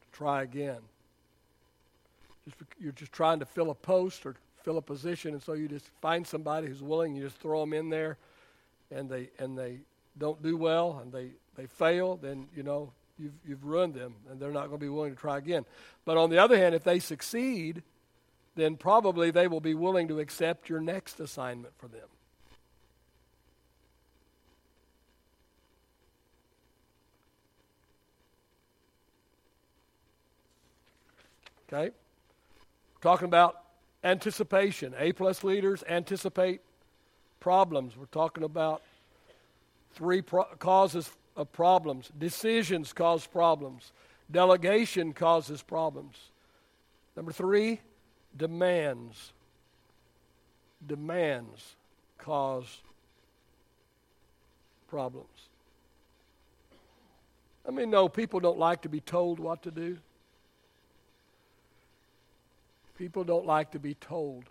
[0.00, 0.80] to try again.
[2.44, 4.34] Just, you're just trying to fill a post or
[4.64, 7.72] fill a position, and so you just find somebody who's willing, you just throw them
[7.72, 8.16] in there,
[8.90, 9.78] and they, and they
[10.18, 14.40] don't do well, and they, they fail, then, you know, you've, you've ruined them and
[14.40, 15.64] they're not going to be willing to try again.
[16.04, 17.82] But on the other hand, if they succeed,
[18.54, 22.08] then probably they will be willing to accept your next assignment for them.
[31.72, 31.94] Okay?
[33.00, 33.62] Talking about
[34.04, 34.94] anticipation.
[34.98, 36.60] A plus leaders anticipate
[37.40, 37.96] problems.
[37.96, 38.82] We're talking about
[39.94, 42.10] three pro- causes of problems.
[42.18, 43.92] Decisions cause problems.
[44.30, 46.16] Delegation causes problems.
[47.16, 47.80] Number three,
[48.36, 49.32] demands.
[50.86, 51.76] Demands
[52.18, 52.82] cause
[54.88, 55.26] problems.
[57.66, 59.98] I mean, no, people don't like to be told what to do.
[62.96, 64.44] People don't like to be told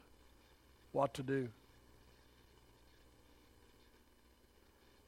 [0.92, 1.48] what to do.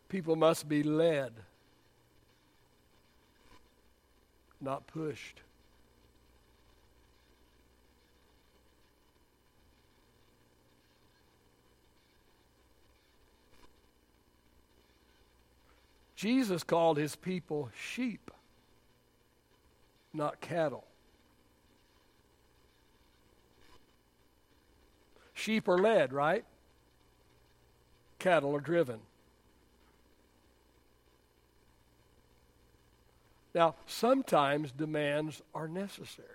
[0.07, 1.33] People must be led,
[4.61, 5.41] not pushed.
[16.15, 18.31] Jesus called his people sheep,
[20.13, 20.85] not cattle.
[25.43, 26.45] Sheep are led, right?
[28.17, 29.01] Cattle are driven.
[33.53, 36.29] Now, sometimes demands are necessary.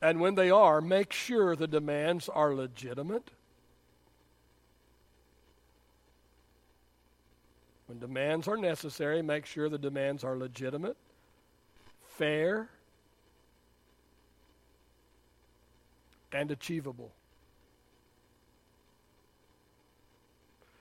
[0.00, 3.30] And when they are, make sure the demands are legitimate.
[7.88, 10.96] When demands are necessary, make sure the demands are legitimate,
[12.16, 12.70] fair,
[16.32, 17.12] and achievable.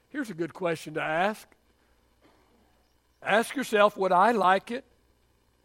[0.10, 1.48] Here's a good question to ask.
[3.22, 4.86] Ask yourself would I like it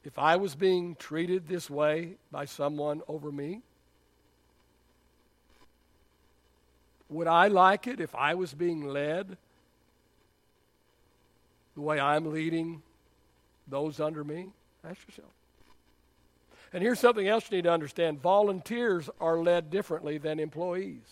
[0.04, 3.62] if I was being treated this way by someone over me?
[7.08, 9.36] Would I like it if I was being led
[11.74, 12.82] the way I'm leading
[13.68, 14.48] those under me?
[14.82, 15.30] Ask yourself.
[16.72, 21.02] And here's something else you need to understand volunteers are led differently than employees.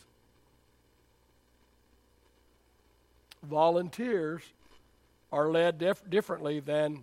[3.42, 4.42] Volunteers
[5.32, 7.02] are led dif- differently than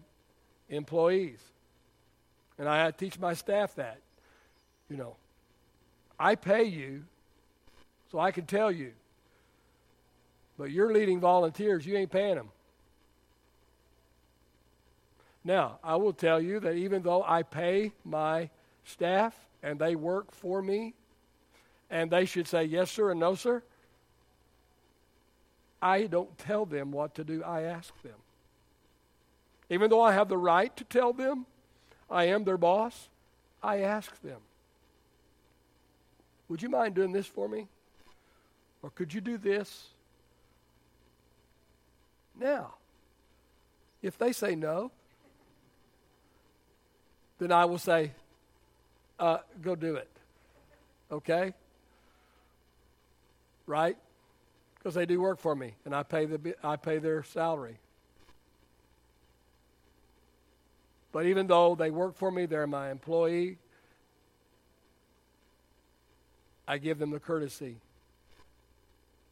[0.70, 1.39] employees.
[2.58, 4.00] And I teach my staff that.
[4.89, 5.15] You know,
[6.20, 7.04] I pay you
[8.12, 8.93] so I can tell you.
[10.58, 12.50] But you're leading volunteers, you ain't paying them.
[15.43, 18.50] Now, I will tell you that even though I pay my
[18.84, 20.93] staff and they work for me,
[21.89, 23.63] and they should say yes, sir, and no, sir,
[25.82, 28.15] I don't tell them what to do, I ask them.
[29.69, 31.45] Even though I have the right to tell them,
[32.10, 33.10] I am their boss,
[33.62, 34.39] I ask them.
[36.50, 37.67] Would you mind doing this for me?
[38.82, 39.88] Or could you do this?
[42.39, 42.76] Now,
[44.02, 44.91] if they say no,
[47.39, 48.12] then I will say,
[49.19, 50.10] uh, go do it.
[51.12, 51.54] Okay?
[53.65, 53.97] Right?
[54.76, 57.78] Because they do work for me, and I pay, the, I pay their salary.
[61.12, 63.58] But even though they work for me, they're my employee,
[66.67, 67.78] I give them the courtesy.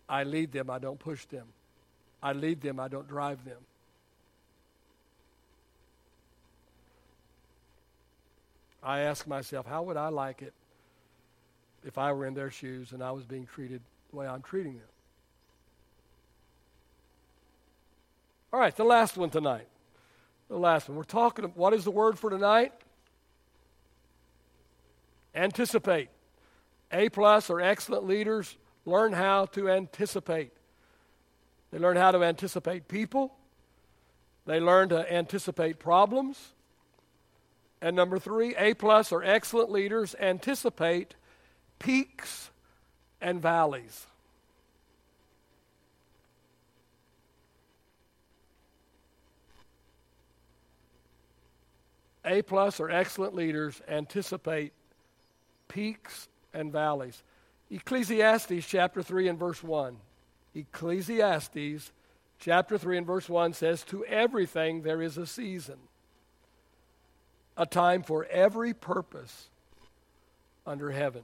[0.07, 1.47] I lead them, I don't push them.
[2.23, 3.57] I lead them, I don't drive them.
[8.85, 10.53] I ask myself, how would I like it
[11.83, 14.73] if I were in their shoes and I was being treated the way I'm treating
[14.73, 14.87] them?
[18.53, 19.67] All right, the last one tonight.
[20.47, 20.97] The last one.
[20.97, 22.71] We're talking, what is the word for tonight?
[25.33, 26.09] Anticipate.
[26.91, 30.51] A plus or excellent leaders learn how to anticipate.
[31.71, 33.33] They learn how to anticipate people.
[34.45, 36.53] They learn to anticipate problems.
[37.85, 41.13] And number three, A plus or excellent leaders anticipate
[41.77, 42.49] peaks
[43.21, 44.07] and valleys.
[52.25, 54.73] A plus or excellent leaders anticipate
[55.67, 57.21] peaks and valleys.
[57.69, 59.95] Ecclesiastes chapter 3 and verse 1.
[60.55, 61.91] Ecclesiastes
[62.39, 65.77] chapter 3 and verse 1 says, To everything there is a season
[67.57, 69.49] a time for every purpose
[70.65, 71.23] under heaven.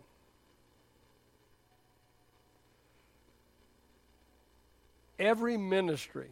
[5.19, 6.29] Every ministry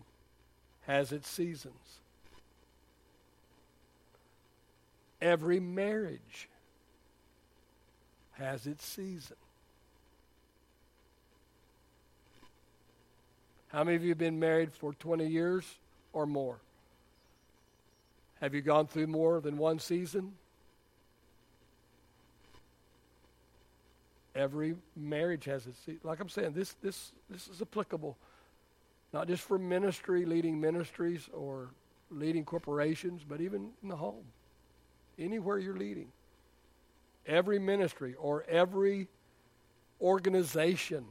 [0.88, 1.76] has its seasons.
[5.22, 6.50] Every marriage
[8.32, 9.36] has its season.
[13.68, 15.64] How many of you have been married for 20 years
[16.14, 16.58] or more?
[18.42, 20.34] Have you gone through more than one season?
[24.36, 26.02] Every marriage has its season.
[26.04, 28.18] Like I'm saying, this, this, this is applicable
[29.12, 31.70] not just for ministry, leading ministries or
[32.12, 34.26] leading corporations, but even in the home.
[35.18, 36.12] Anywhere you're leading.
[37.26, 39.08] Every ministry or every
[40.00, 41.06] organization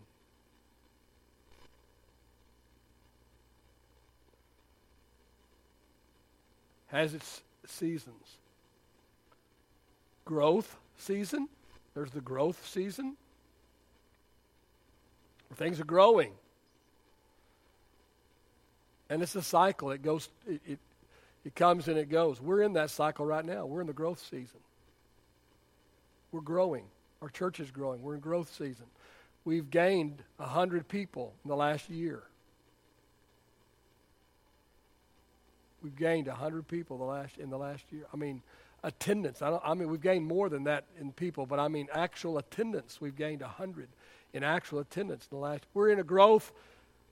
[6.88, 8.38] has its seasons.
[10.24, 11.48] Growth season,
[11.94, 13.16] there's the growth season.
[15.54, 16.32] Things are growing.
[19.10, 19.90] And it's a cycle.
[19.90, 20.78] It goes it, it,
[21.44, 22.40] it comes and it goes.
[22.40, 23.64] We're in that cycle right now.
[23.64, 24.60] We're in the growth season.
[26.30, 26.84] We're growing.
[27.22, 28.02] Our church is growing.
[28.02, 28.86] We're in growth season.
[29.44, 32.22] We've gained 100 people in the last year.
[35.82, 38.06] We've gained 100 people the last, in the last year.
[38.12, 38.42] I mean,
[38.82, 39.42] attendance.
[39.42, 43.00] I, I, mean, we've gained more than that in people, but I mean actual attendance.
[43.00, 43.88] We've gained 100
[44.32, 45.64] in actual attendance in the last.
[45.74, 46.52] We're in a growth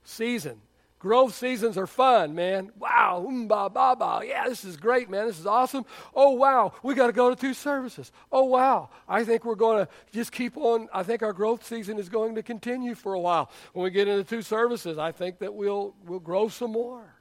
[0.03, 0.61] season.
[0.99, 2.71] Growth seasons are fun, man.
[2.79, 4.21] Wow, um, ba, ba, ba.
[4.25, 5.27] Yeah, this is great, man.
[5.27, 5.85] This is awesome.
[6.15, 8.11] Oh, wow, we got to go to two services.
[8.31, 10.89] Oh, wow, I think we're going to just keep on.
[10.91, 13.51] I think our growth season is going to continue for a while.
[13.73, 17.16] When we get into two services, I think that we'll, we'll grow some more.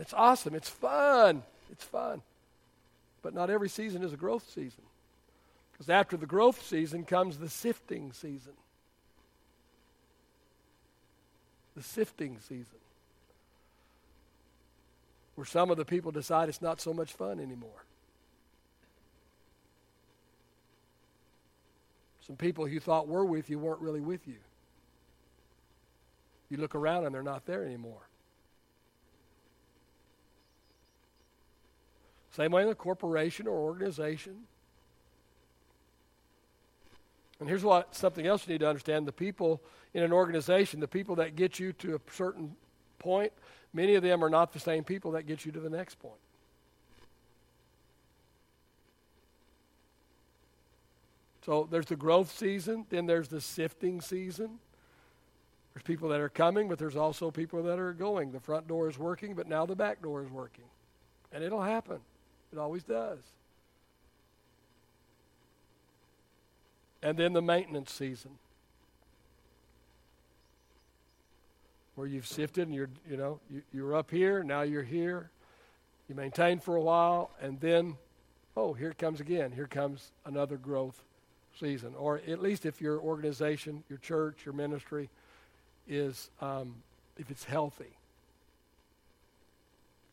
[0.00, 0.54] It's awesome.
[0.54, 1.42] It's fun.
[1.70, 2.22] It's fun.
[3.22, 4.82] But not every season is a growth season.
[5.72, 8.54] Because after the growth season comes the sifting season.
[11.76, 12.78] The sifting season.
[15.34, 17.84] Where some of the people decide it's not so much fun anymore.
[22.26, 24.36] Some people you thought were with you weren't really with you.
[26.48, 28.09] You look around and they're not there anymore.
[32.32, 34.36] Same way in a corporation or organization.
[37.40, 39.60] And here's what something else you need to understand the people
[39.94, 42.54] in an organization, the people that get you to a certain
[42.98, 43.32] point,
[43.72, 46.20] many of them are not the same people that get you to the next point.
[51.44, 54.58] So there's the growth season, then there's the sifting season.
[55.72, 58.32] There's people that are coming, but there's also people that are going.
[58.32, 60.64] The front door is working, but now the back door is working.
[61.32, 62.00] And it'll happen.
[62.52, 63.18] It always does.
[67.02, 68.32] And then the maintenance season.
[71.94, 75.30] Where you've sifted and you're, you know, you, you're up here, now you're here.
[76.08, 77.96] You maintain for a while, and then,
[78.56, 79.52] oh, here it comes again.
[79.52, 81.00] Here comes another growth
[81.58, 81.94] season.
[81.96, 85.08] Or at least if your organization, your church, your ministry
[85.88, 86.74] is, um,
[87.16, 87.96] if it's healthy.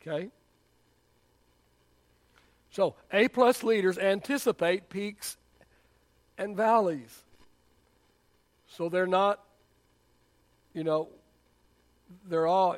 [0.00, 0.30] Okay?
[2.78, 5.36] So, A plus leaders anticipate peaks
[6.38, 7.24] and valleys.
[8.68, 9.42] So they're not,
[10.74, 11.08] you know,
[12.28, 12.76] they're all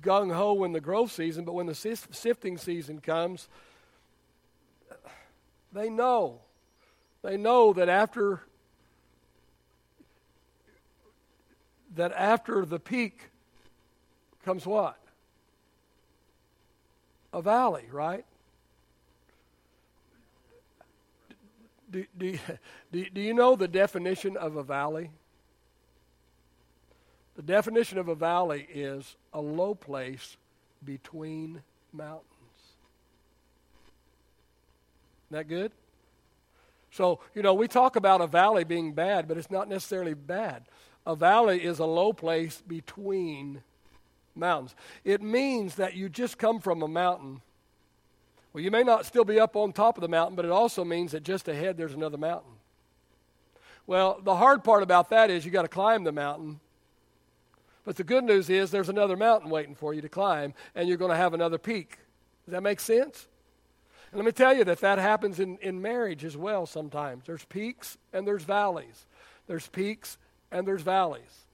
[0.00, 3.48] gung ho in the growth season, but when the sifting season comes,
[5.72, 6.40] they know.
[7.22, 8.42] They know that after
[11.94, 13.30] that after the peak
[14.44, 14.98] comes what?
[17.32, 18.24] A valley, right?
[21.92, 22.38] Do, do,
[22.90, 25.10] do, do you know the definition of a valley?
[27.36, 30.36] The definition of a valley is a low place
[30.84, 31.62] between
[31.92, 32.26] mountains.
[35.28, 35.72] Isn't that good?
[36.90, 40.64] So, you know, we talk about a valley being bad, but it's not necessarily bad.
[41.06, 43.62] A valley is a low place between
[44.34, 44.74] mountains.
[45.04, 47.40] It means that you just come from a mountain
[48.52, 50.84] well, you may not still be up on top of the mountain, but it also
[50.84, 52.52] means that just ahead there's another mountain.
[53.86, 56.60] Well, the hard part about that is you got to climb the mountain.
[57.84, 60.98] But the good news is there's another mountain waiting for you to climb, and you're
[60.98, 61.98] going to have another peak.
[62.44, 63.26] Does that make sense?
[64.12, 67.24] And let me tell you that that happens in, in marriage as well sometimes.
[67.26, 69.06] There's peaks and there's valleys.
[69.46, 70.18] There's peaks
[70.50, 71.46] and there's valleys.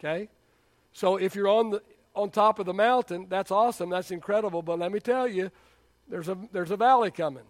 [0.00, 0.28] Okay?
[0.92, 1.82] So if you're on the
[2.14, 5.50] on top of the mountain, that's awesome, that's incredible, but let me tell you,
[6.08, 7.44] there's a, there's a valley coming.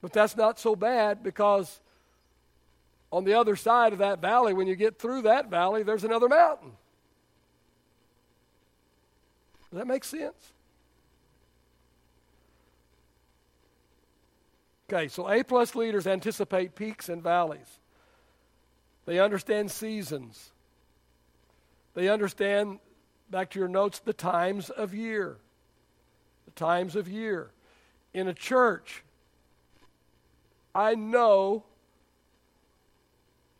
[0.00, 1.80] But that's not so bad because
[3.10, 6.28] on the other side of that valley, when you get through that valley, there's another
[6.28, 6.72] mountain.
[9.70, 10.52] Does that make sense?
[14.92, 17.78] Okay, so A plus leaders anticipate peaks and valleys.
[19.06, 20.50] They understand seasons.
[21.94, 22.78] They understand,
[23.30, 25.36] back to your notes, the times of year.
[26.46, 27.50] The times of year.
[28.14, 29.04] In a church,
[30.74, 31.64] I know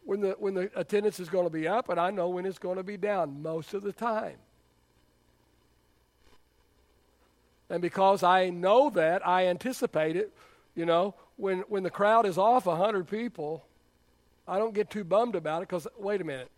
[0.04, 2.58] when the, when the attendance is going to be up, and I know when it's
[2.58, 4.36] going to be down most of the time.
[7.70, 10.32] And because I know that, I anticipate it.
[10.74, 13.64] You know, when, when the crowd is off 100 people,
[14.46, 16.50] I don't get too bummed about it because, wait a minute,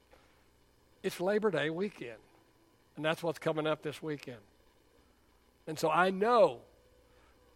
[1.05, 2.19] it's Labor Day weekend.
[2.97, 4.39] And that's what's coming up this weekend.
[5.67, 6.61] And so I know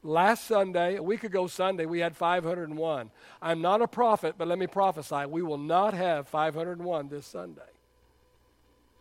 [0.02, 3.10] last Sunday, a week ago Sunday, we had 501.
[3.40, 7.62] I'm not a prophet, but let me prophesy we will not have 501 this Sunday.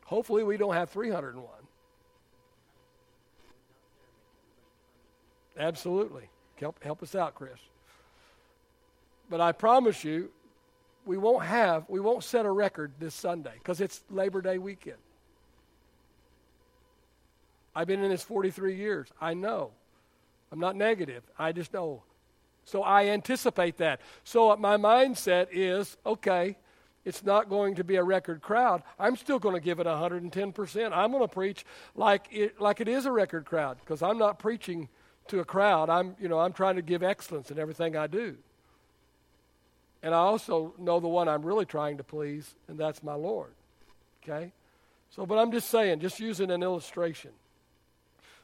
[0.06, 1.46] Hopefully, we don't have 301.
[5.60, 6.30] Absolutely.
[6.56, 7.60] Help, help us out, Chris.
[9.30, 10.30] But I promise you,
[11.08, 14.98] we won't have, we won't set a record this Sunday because it's Labor Day weekend.
[17.76, 19.08] I've been in this 43 years.
[19.22, 19.72] I know.
[20.52, 21.24] I'm not negative.
[21.38, 22.04] I just know.
[22.66, 24.02] So I anticipate that.
[24.24, 26.58] So my mindset is okay,
[27.06, 28.84] it's not going to be a record crowd.
[29.00, 30.92] I'm still going to give it 110%.
[30.92, 34.40] I'm going to preach like it, like it is a record crowd because I'm not
[34.40, 34.90] preaching
[35.28, 35.90] to a crowd.
[35.90, 38.36] I'm, you know, I'm trying to give excellence in everything I do.
[40.04, 43.52] And I also know the one I'm really trying to please, and that's my Lord.
[44.24, 44.52] Okay?
[45.10, 47.32] So, but I'm just saying, just using an illustration.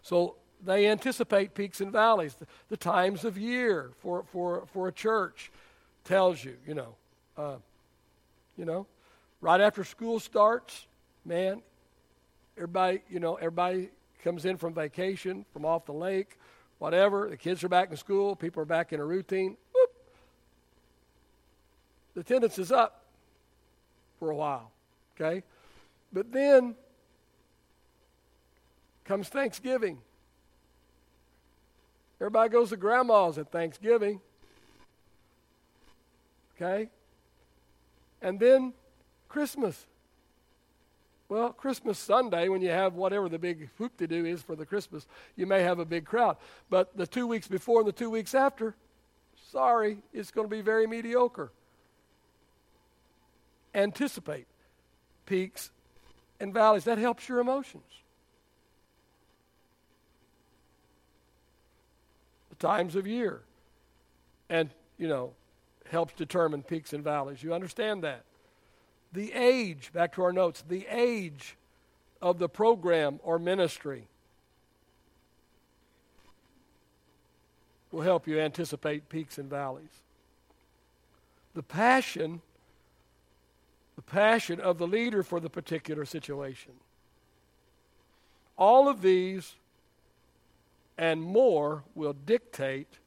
[0.01, 2.35] So they anticipate peaks and valleys.
[2.35, 5.51] The, the times of year for, for, for a church
[6.05, 6.95] tells you, you know,
[7.37, 7.55] uh,
[8.57, 8.87] you know,
[9.41, 10.87] right after school starts,
[11.25, 11.61] man,
[12.57, 13.89] everybody, you know, everybody
[14.23, 16.37] comes in from vacation, from off the lake,
[16.79, 17.29] whatever.
[17.29, 18.35] The kids are back in school.
[18.35, 19.57] People are back in a routine.
[22.13, 23.05] The attendance is up
[24.19, 24.71] for a while,
[25.15, 25.43] okay?
[26.11, 26.75] But then
[29.03, 29.99] comes Thanksgiving.
[32.19, 34.21] Everybody goes to grandma's at Thanksgiving.
[36.55, 36.89] Okay?
[38.21, 38.73] And then
[39.27, 39.85] Christmas.
[41.27, 44.65] Well, Christmas Sunday, when you have whatever the big hoop to do is for the
[44.65, 46.37] Christmas, you may have a big crowd.
[46.69, 48.75] But the two weeks before and the two weeks after,
[49.51, 51.51] sorry, it's going to be very mediocre.
[53.73, 54.47] Anticipate
[55.25, 55.71] peaks
[56.39, 56.83] and valleys.
[56.83, 57.83] That helps your emotions.
[62.49, 63.41] The times of year.
[64.49, 65.33] And, you know,
[65.89, 67.41] helps determine peaks and valleys.
[67.41, 68.23] You understand that?
[69.13, 71.55] the age, back to our notes, the age
[72.21, 74.07] of the program or ministry
[77.91, 80.01] will help you anticipate peaks and valleys.
[81.53, 82.41] The passion,
[83.95, 86.73] the passion of the leader for the particular situation.
[88.57, 89.55] All of these
[90.97, 92.99] and more will dictate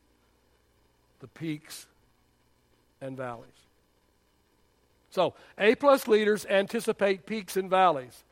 [1.20, 1.86] the peaks
[3.00, 3.50] and valleys.
[5.10, 8.24] So, A plus leaders anticipate peaks and valleys.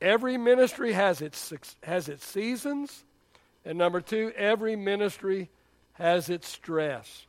[0.00, 3.04] Every ministry has its, has its seasons.
[3.64, 5.50] And number two, every ministry
[5.94, 7.26] has its stress.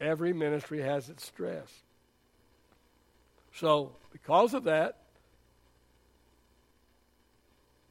[0.00, 1.68] Every ministry has its stress.
[3.54, 4.98] So, because of that,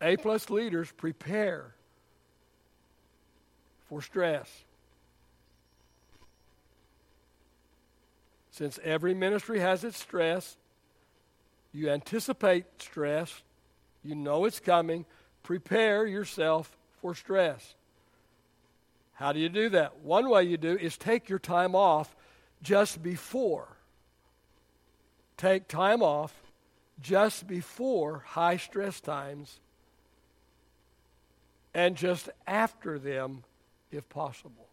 [0.02, 1.74] A plus leaders prepare
[3.90, 4.66] for stress.
[8.52, 10.58] Since every ministry has its stress,
[11.74, 13.44] you anticipate stress,
[14.04, 15.06] you know it's coming,
[15.44, 17.76] prepare yourself for stress.
[19.16, 20.00] How do you do that?
[20.00, 22.16] One way you do is take your time off
[22.62, 23.68] just before.
[25.38, 26.34] Take time off
[27.02, 29.60] just before high stress times
[31.74, 33.44] and just after them
[33.92, 34.66] if possible.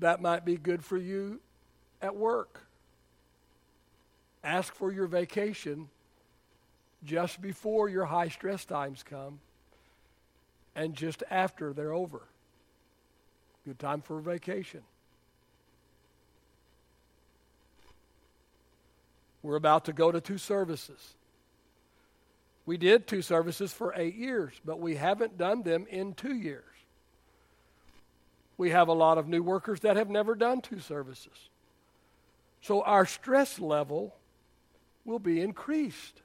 [0.00, 1.40] that might be good for you
[2.02, 2.66] at work.
[4.42, 5.88] Ask for your vacation
[7.04, 9.38] just before your high stress times come
[10.74, 12.22] and just after they're over.
[13.64, 14.82] Good time for a vacation.
[19.42, 21.14] We're about to go to two services.
[22.66, 26.64] We did two services for eight years, but we haven't done them in two years.
[28.58, 31.48] We have a lot of new workers that have never done two services.
[32.60, 34.14] So our stress level
[35.06, 36.20] will be increased.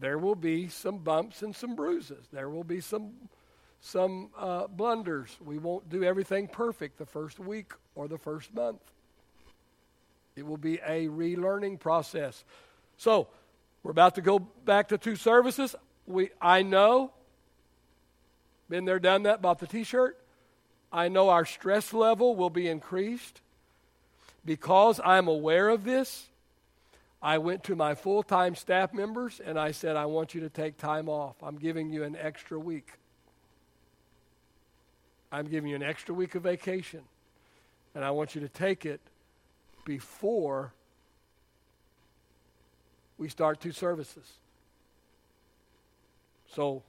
[0.00, 2.26] There will be some bumps and some bruises.
[2.32, 3.12] There will be some
[3.82, 5.36] some uh, blunders.
[5.42, 8.80] We won't do everything perfect the first week or the first month.
[10.36, 12.44] It will be a relearning process.
[12.98, 13.28] So,
[13.82, 15.74] we're about to go back to two services.
[16.06, 17.12] We, I know,
[18.68, 20.18] been there, done that, bought the t shirt.
[20.92, 23.40] I know our stress level will be increased.
[24.44, 26.29] Because I'm aware of this,
[27.22, 30.48] I went to my full time staff members and I said, I want you to
[30.48, 31.36] take time off.
[31.42, 32.92] I'm giving you an extra week.
[35.30, 37.02] I'm giving you an extra week of vacation.
[37.94, 39.00] And I want you to take it
[39.84, 40.72] before
[43.18, 44.26] we start two services.
[46.54, 46.82] So,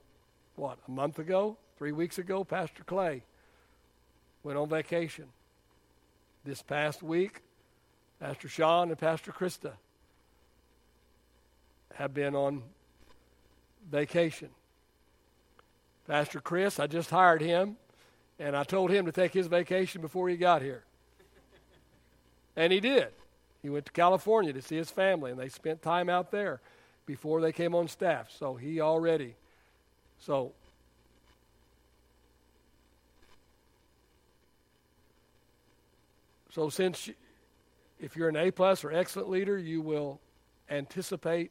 [0.56, 3.22] what, a month ago, three weeks ago, Pastor Clay
[4.42, 5.26] went on vacation.
[6.44, 7.42] This past week,
[8.18, 9.72] Pastor Sean and Pastor Krista
[11.96, 12.62] have been on
[13.90, 14.48] vacation.
[16.06, 17.76] Pastor Chris, I just hired him,
[18.38, 20.84] and I told him to take his vacation before he got here.
[22.56, 23.08] And he did.
[23.62, 26.60] He went to California to see his family, and they spent time out there
[27.06, 28.30] before they came on staff.
[28.30, 29.36] So he already.
[30.18, 30.52] So
[36.52, 37.08] So since
[37.98, 40.20] if you're an A plus or excellent leader, you will
[40.68, 41.50] anticipate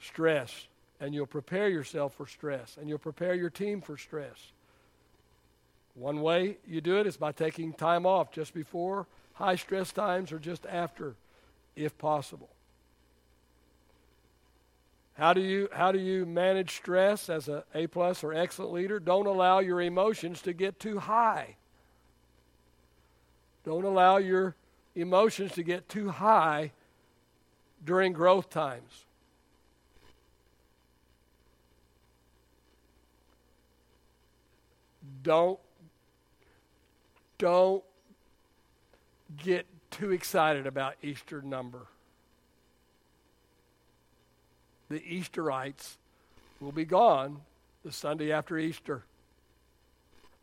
[0.00, 0.68] stress
[1.00, 4.52] and you'll prepare yourself for stress and you'll prepare your team for stress.
[5.94, 10.32] One way you do it is by taking time off just before high stress times
[10.32, 11.14] or just after,
[11.76, 12.48] if possible.
[15.14, 19.00] How do you how do you manage stress as a A plus or excellent leader?
[19.00, 21.56] Don't allow your emotions to get too high.
[23.64, 24.54] Don't allow your
[24.94, 26.70] emotions to get too high
[27.84, 29.04] during growth times.
[35.28, 35.58] Don't
[37.36, 37.84] don't
[39.36, 41.86] get too excited about Easter number.
[44.88, 45.98] The Easterites
[46.62, 47.42] will be gone
[47.84, 49.04] the Sunday after Easter.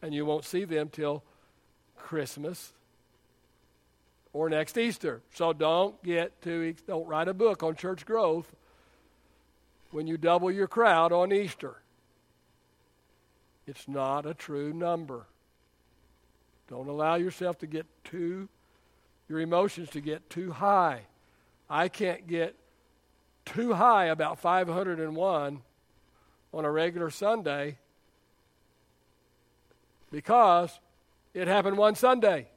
[0.03, 1.23] And you won't see them till
[1.97, 2.71] Christmas
[4.33, 5.23] or next Easter.
[5.33, 8.53] So don't get too don't write a book on church growth
[9.89, 11.77] when you double your crowd on Easter.
[13.67, 15.25] It's not a true number.
[16.69, 18.47] Don't allow yourself to get too,
[19.29, 21.01] your emotions to get too high.
[21.69, 22.55] I can't get
[23.45, 25.61] too high about 501
[26.53, 27.77] on a regular Sunday
[30.11, 30.79] because
[31.33, 32.47] it happened one Sunday.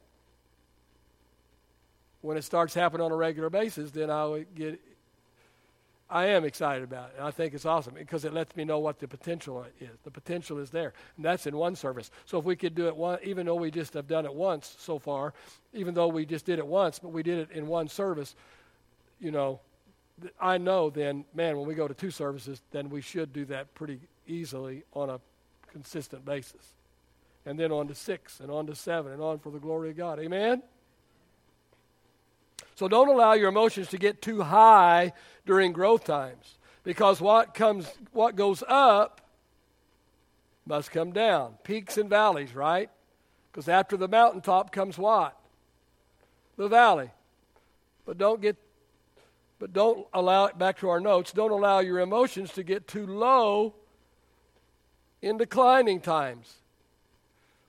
[2.21, 4.79] When it starts happening on a regular basis, then I would get
[6.09, 7.15] I am excited about it.
[7.17, 9.89] And I think it's awesome because it lets me know what the potential is.
[10.03, 10.93] The potential is there.
[11.15, 12.09] And that's in one service.
[12.25, 14.75] So if we could do it one, even though we just have done it once
[14.79, 15.33] so far,
[15.73, 18.35] even though we just did it once, but we did it in one service,
[19.19, 19.59] you know,
[20.41, 23.73] I know then, man, when we go to two services, then we should do that
[23.75, 25.19] pretty easily on a
[25.71, 26.73] consistent basis.
[27.45, 29.97] And then on to six, and on to seven, and on for the glory of
[29.97, 30.19] God.
[30.19, 30.61] Amen?
[32.79, 35.11] So don't allow your emotions to get too high
[35.45, 39.19] during growth times because what comes what goes up
[40.65, 41.55] must come down.
[41.65, 42.89] Peaks and valleys, right?
[43.51, 45.37] Because after the mountaintop comes what?
[46.55, 47.11] The valley.
[48.05, 48.55] But don't get
[49.59, 51.33] but don't allow it back to our notes.
[51.33, 53.73] Don't allow your emotions to get too low
[55.21, 56.55] in declining times.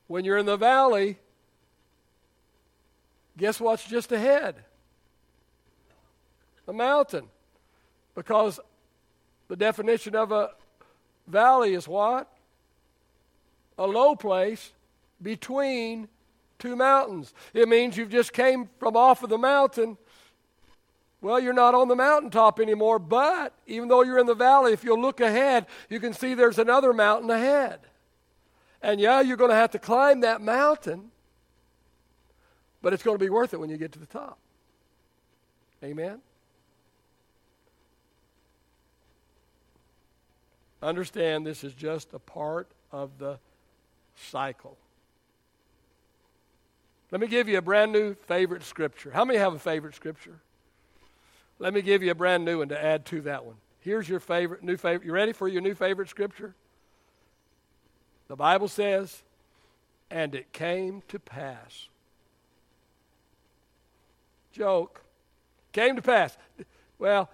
[0.07, 1.19] When you're in the valley,
[3.37, 4.67] guess what's just ahead?
[6.71, 7.27] A mountain.
[8.15, 8.59] Because
[9.49, 10.51] the definition of a
[11.27, 12.33] valley is what?
[13.77, 14.73] A low place
[15.21, 16.09] between
[16.59, 17.35] two mountains.
[17.53, 19.99] It means you've just came from off of the mountain.
[21.21, 24.85] Well, you're not on the mountaintop anymore, but even though you're in the valley, if
[24.85, 27.81] you'll look ahead, you can see there's another mountain ahead.
[28.81, 31.11] And yeah, you're going to have to climb that mountain,
[32.81, 34.39] but it's going to be worth it when you get to the top.
[35.83, 36.21] Amen?
[40.83, 43.39] Understand this is just a part of the
[44.15, 44.77] cycle.
[47.11, 49.11] Let me give you a brand new favorite scripture.
[49.11, 50.39] How many have a favorite scripture?
[51.59, 53.57] Let me give you a brand new one to add to that one.
[53.81, 55.07] Here's your favorite new favorite.
[55.07, 56.55] You ready for your new favorite scripture?
[58.29, 59.23] The Bible says,
[60.11, 61.89] "And it came to pass."
[64.53, 65.03] Joke.
[65.73, 66.37] Came to pass.
[66.99, 67.31] Well,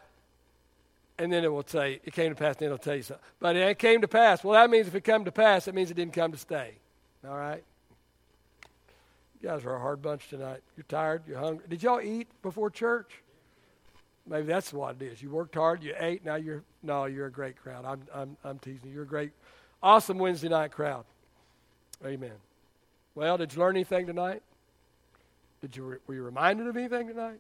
[1.19, 3.25] and then it will say, it came to pass, and then it'll tell you something.
[3.41, 4.45] But it came to pass.
[4.45, 6.75] Well, that means if it come to pass, it means it didn't come to stay.
[7.27, 7.63] All right?
[9.41, 10.61] You guys are a hard bunch tonight.
[10.77, 11.65] You're tired, you're hungry.
[11.69, 13.23] Did y'all eat before church?
[14.27, 15.23] Maybe that's what it is.
[15.23, 17.85] You worked hard, you ate, now you're, no, you're a great crowd.
[17.85, 18.95] I'm, I'm, I'm teasing you.
[18.95, 19.31] You're a great,
[19.83, 21.05] awesome Wednesday night crowd.
[22.05, 22.33] Amen.
[23.15, 24.43] Well, did you learn anything tonight?
[25.61, 27.39] Did you, were you reminded of anything tonight?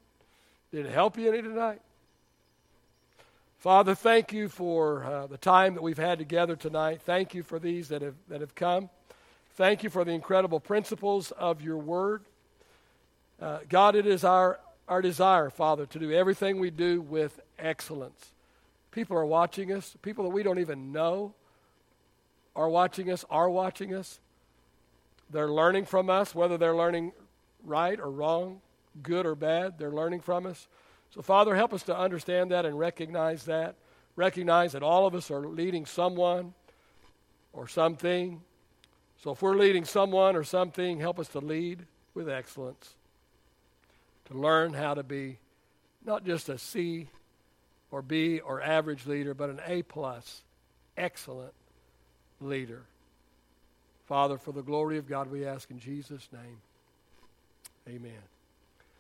[0.73, 1.81] Did it help you any tonight?
[3.67, 7.03] Father, thank you for uh, the time that we've had together tonight.
[7.03, 8.91] Thank you for these that have, that have come.
[9.57, 12.23] Thank you for the incredible principles of your word.
[13.43, 18.31] Uh, God, it is our, our desire, Father, to do everything we do with excellence.
[18.93, 21.35] People are watching us, people that we don't even know
[22.55, 24.21] are watching us, are watching us.
[25.29, 27.11] They're learning from us, whether they're learning
[27.65, 28.61] right or wrong,
[29.03, 30.69] good or bad, they're learning from us.
[31.17, 33.75] So, Father, help us to understand that and recognize that.
[34.15, 36.55] Recognize that all of us are leading someone
[37.53, 38.41] or something
[39.23, 42.95] so if we're leading someone or something, help us to lead with excellence,
[44.27, 45.39] to learn how to be
[46.05, 47.09] not just a C
[47.91, 50.43] or B or average leader, but an A plus,
[50.97, 51.55] excellent
[52.41, 52.83] leader.
[54.07, 56.59] Father, for the glory of God, we ask in Jesus' name.
[57.89, 58.36] Amen.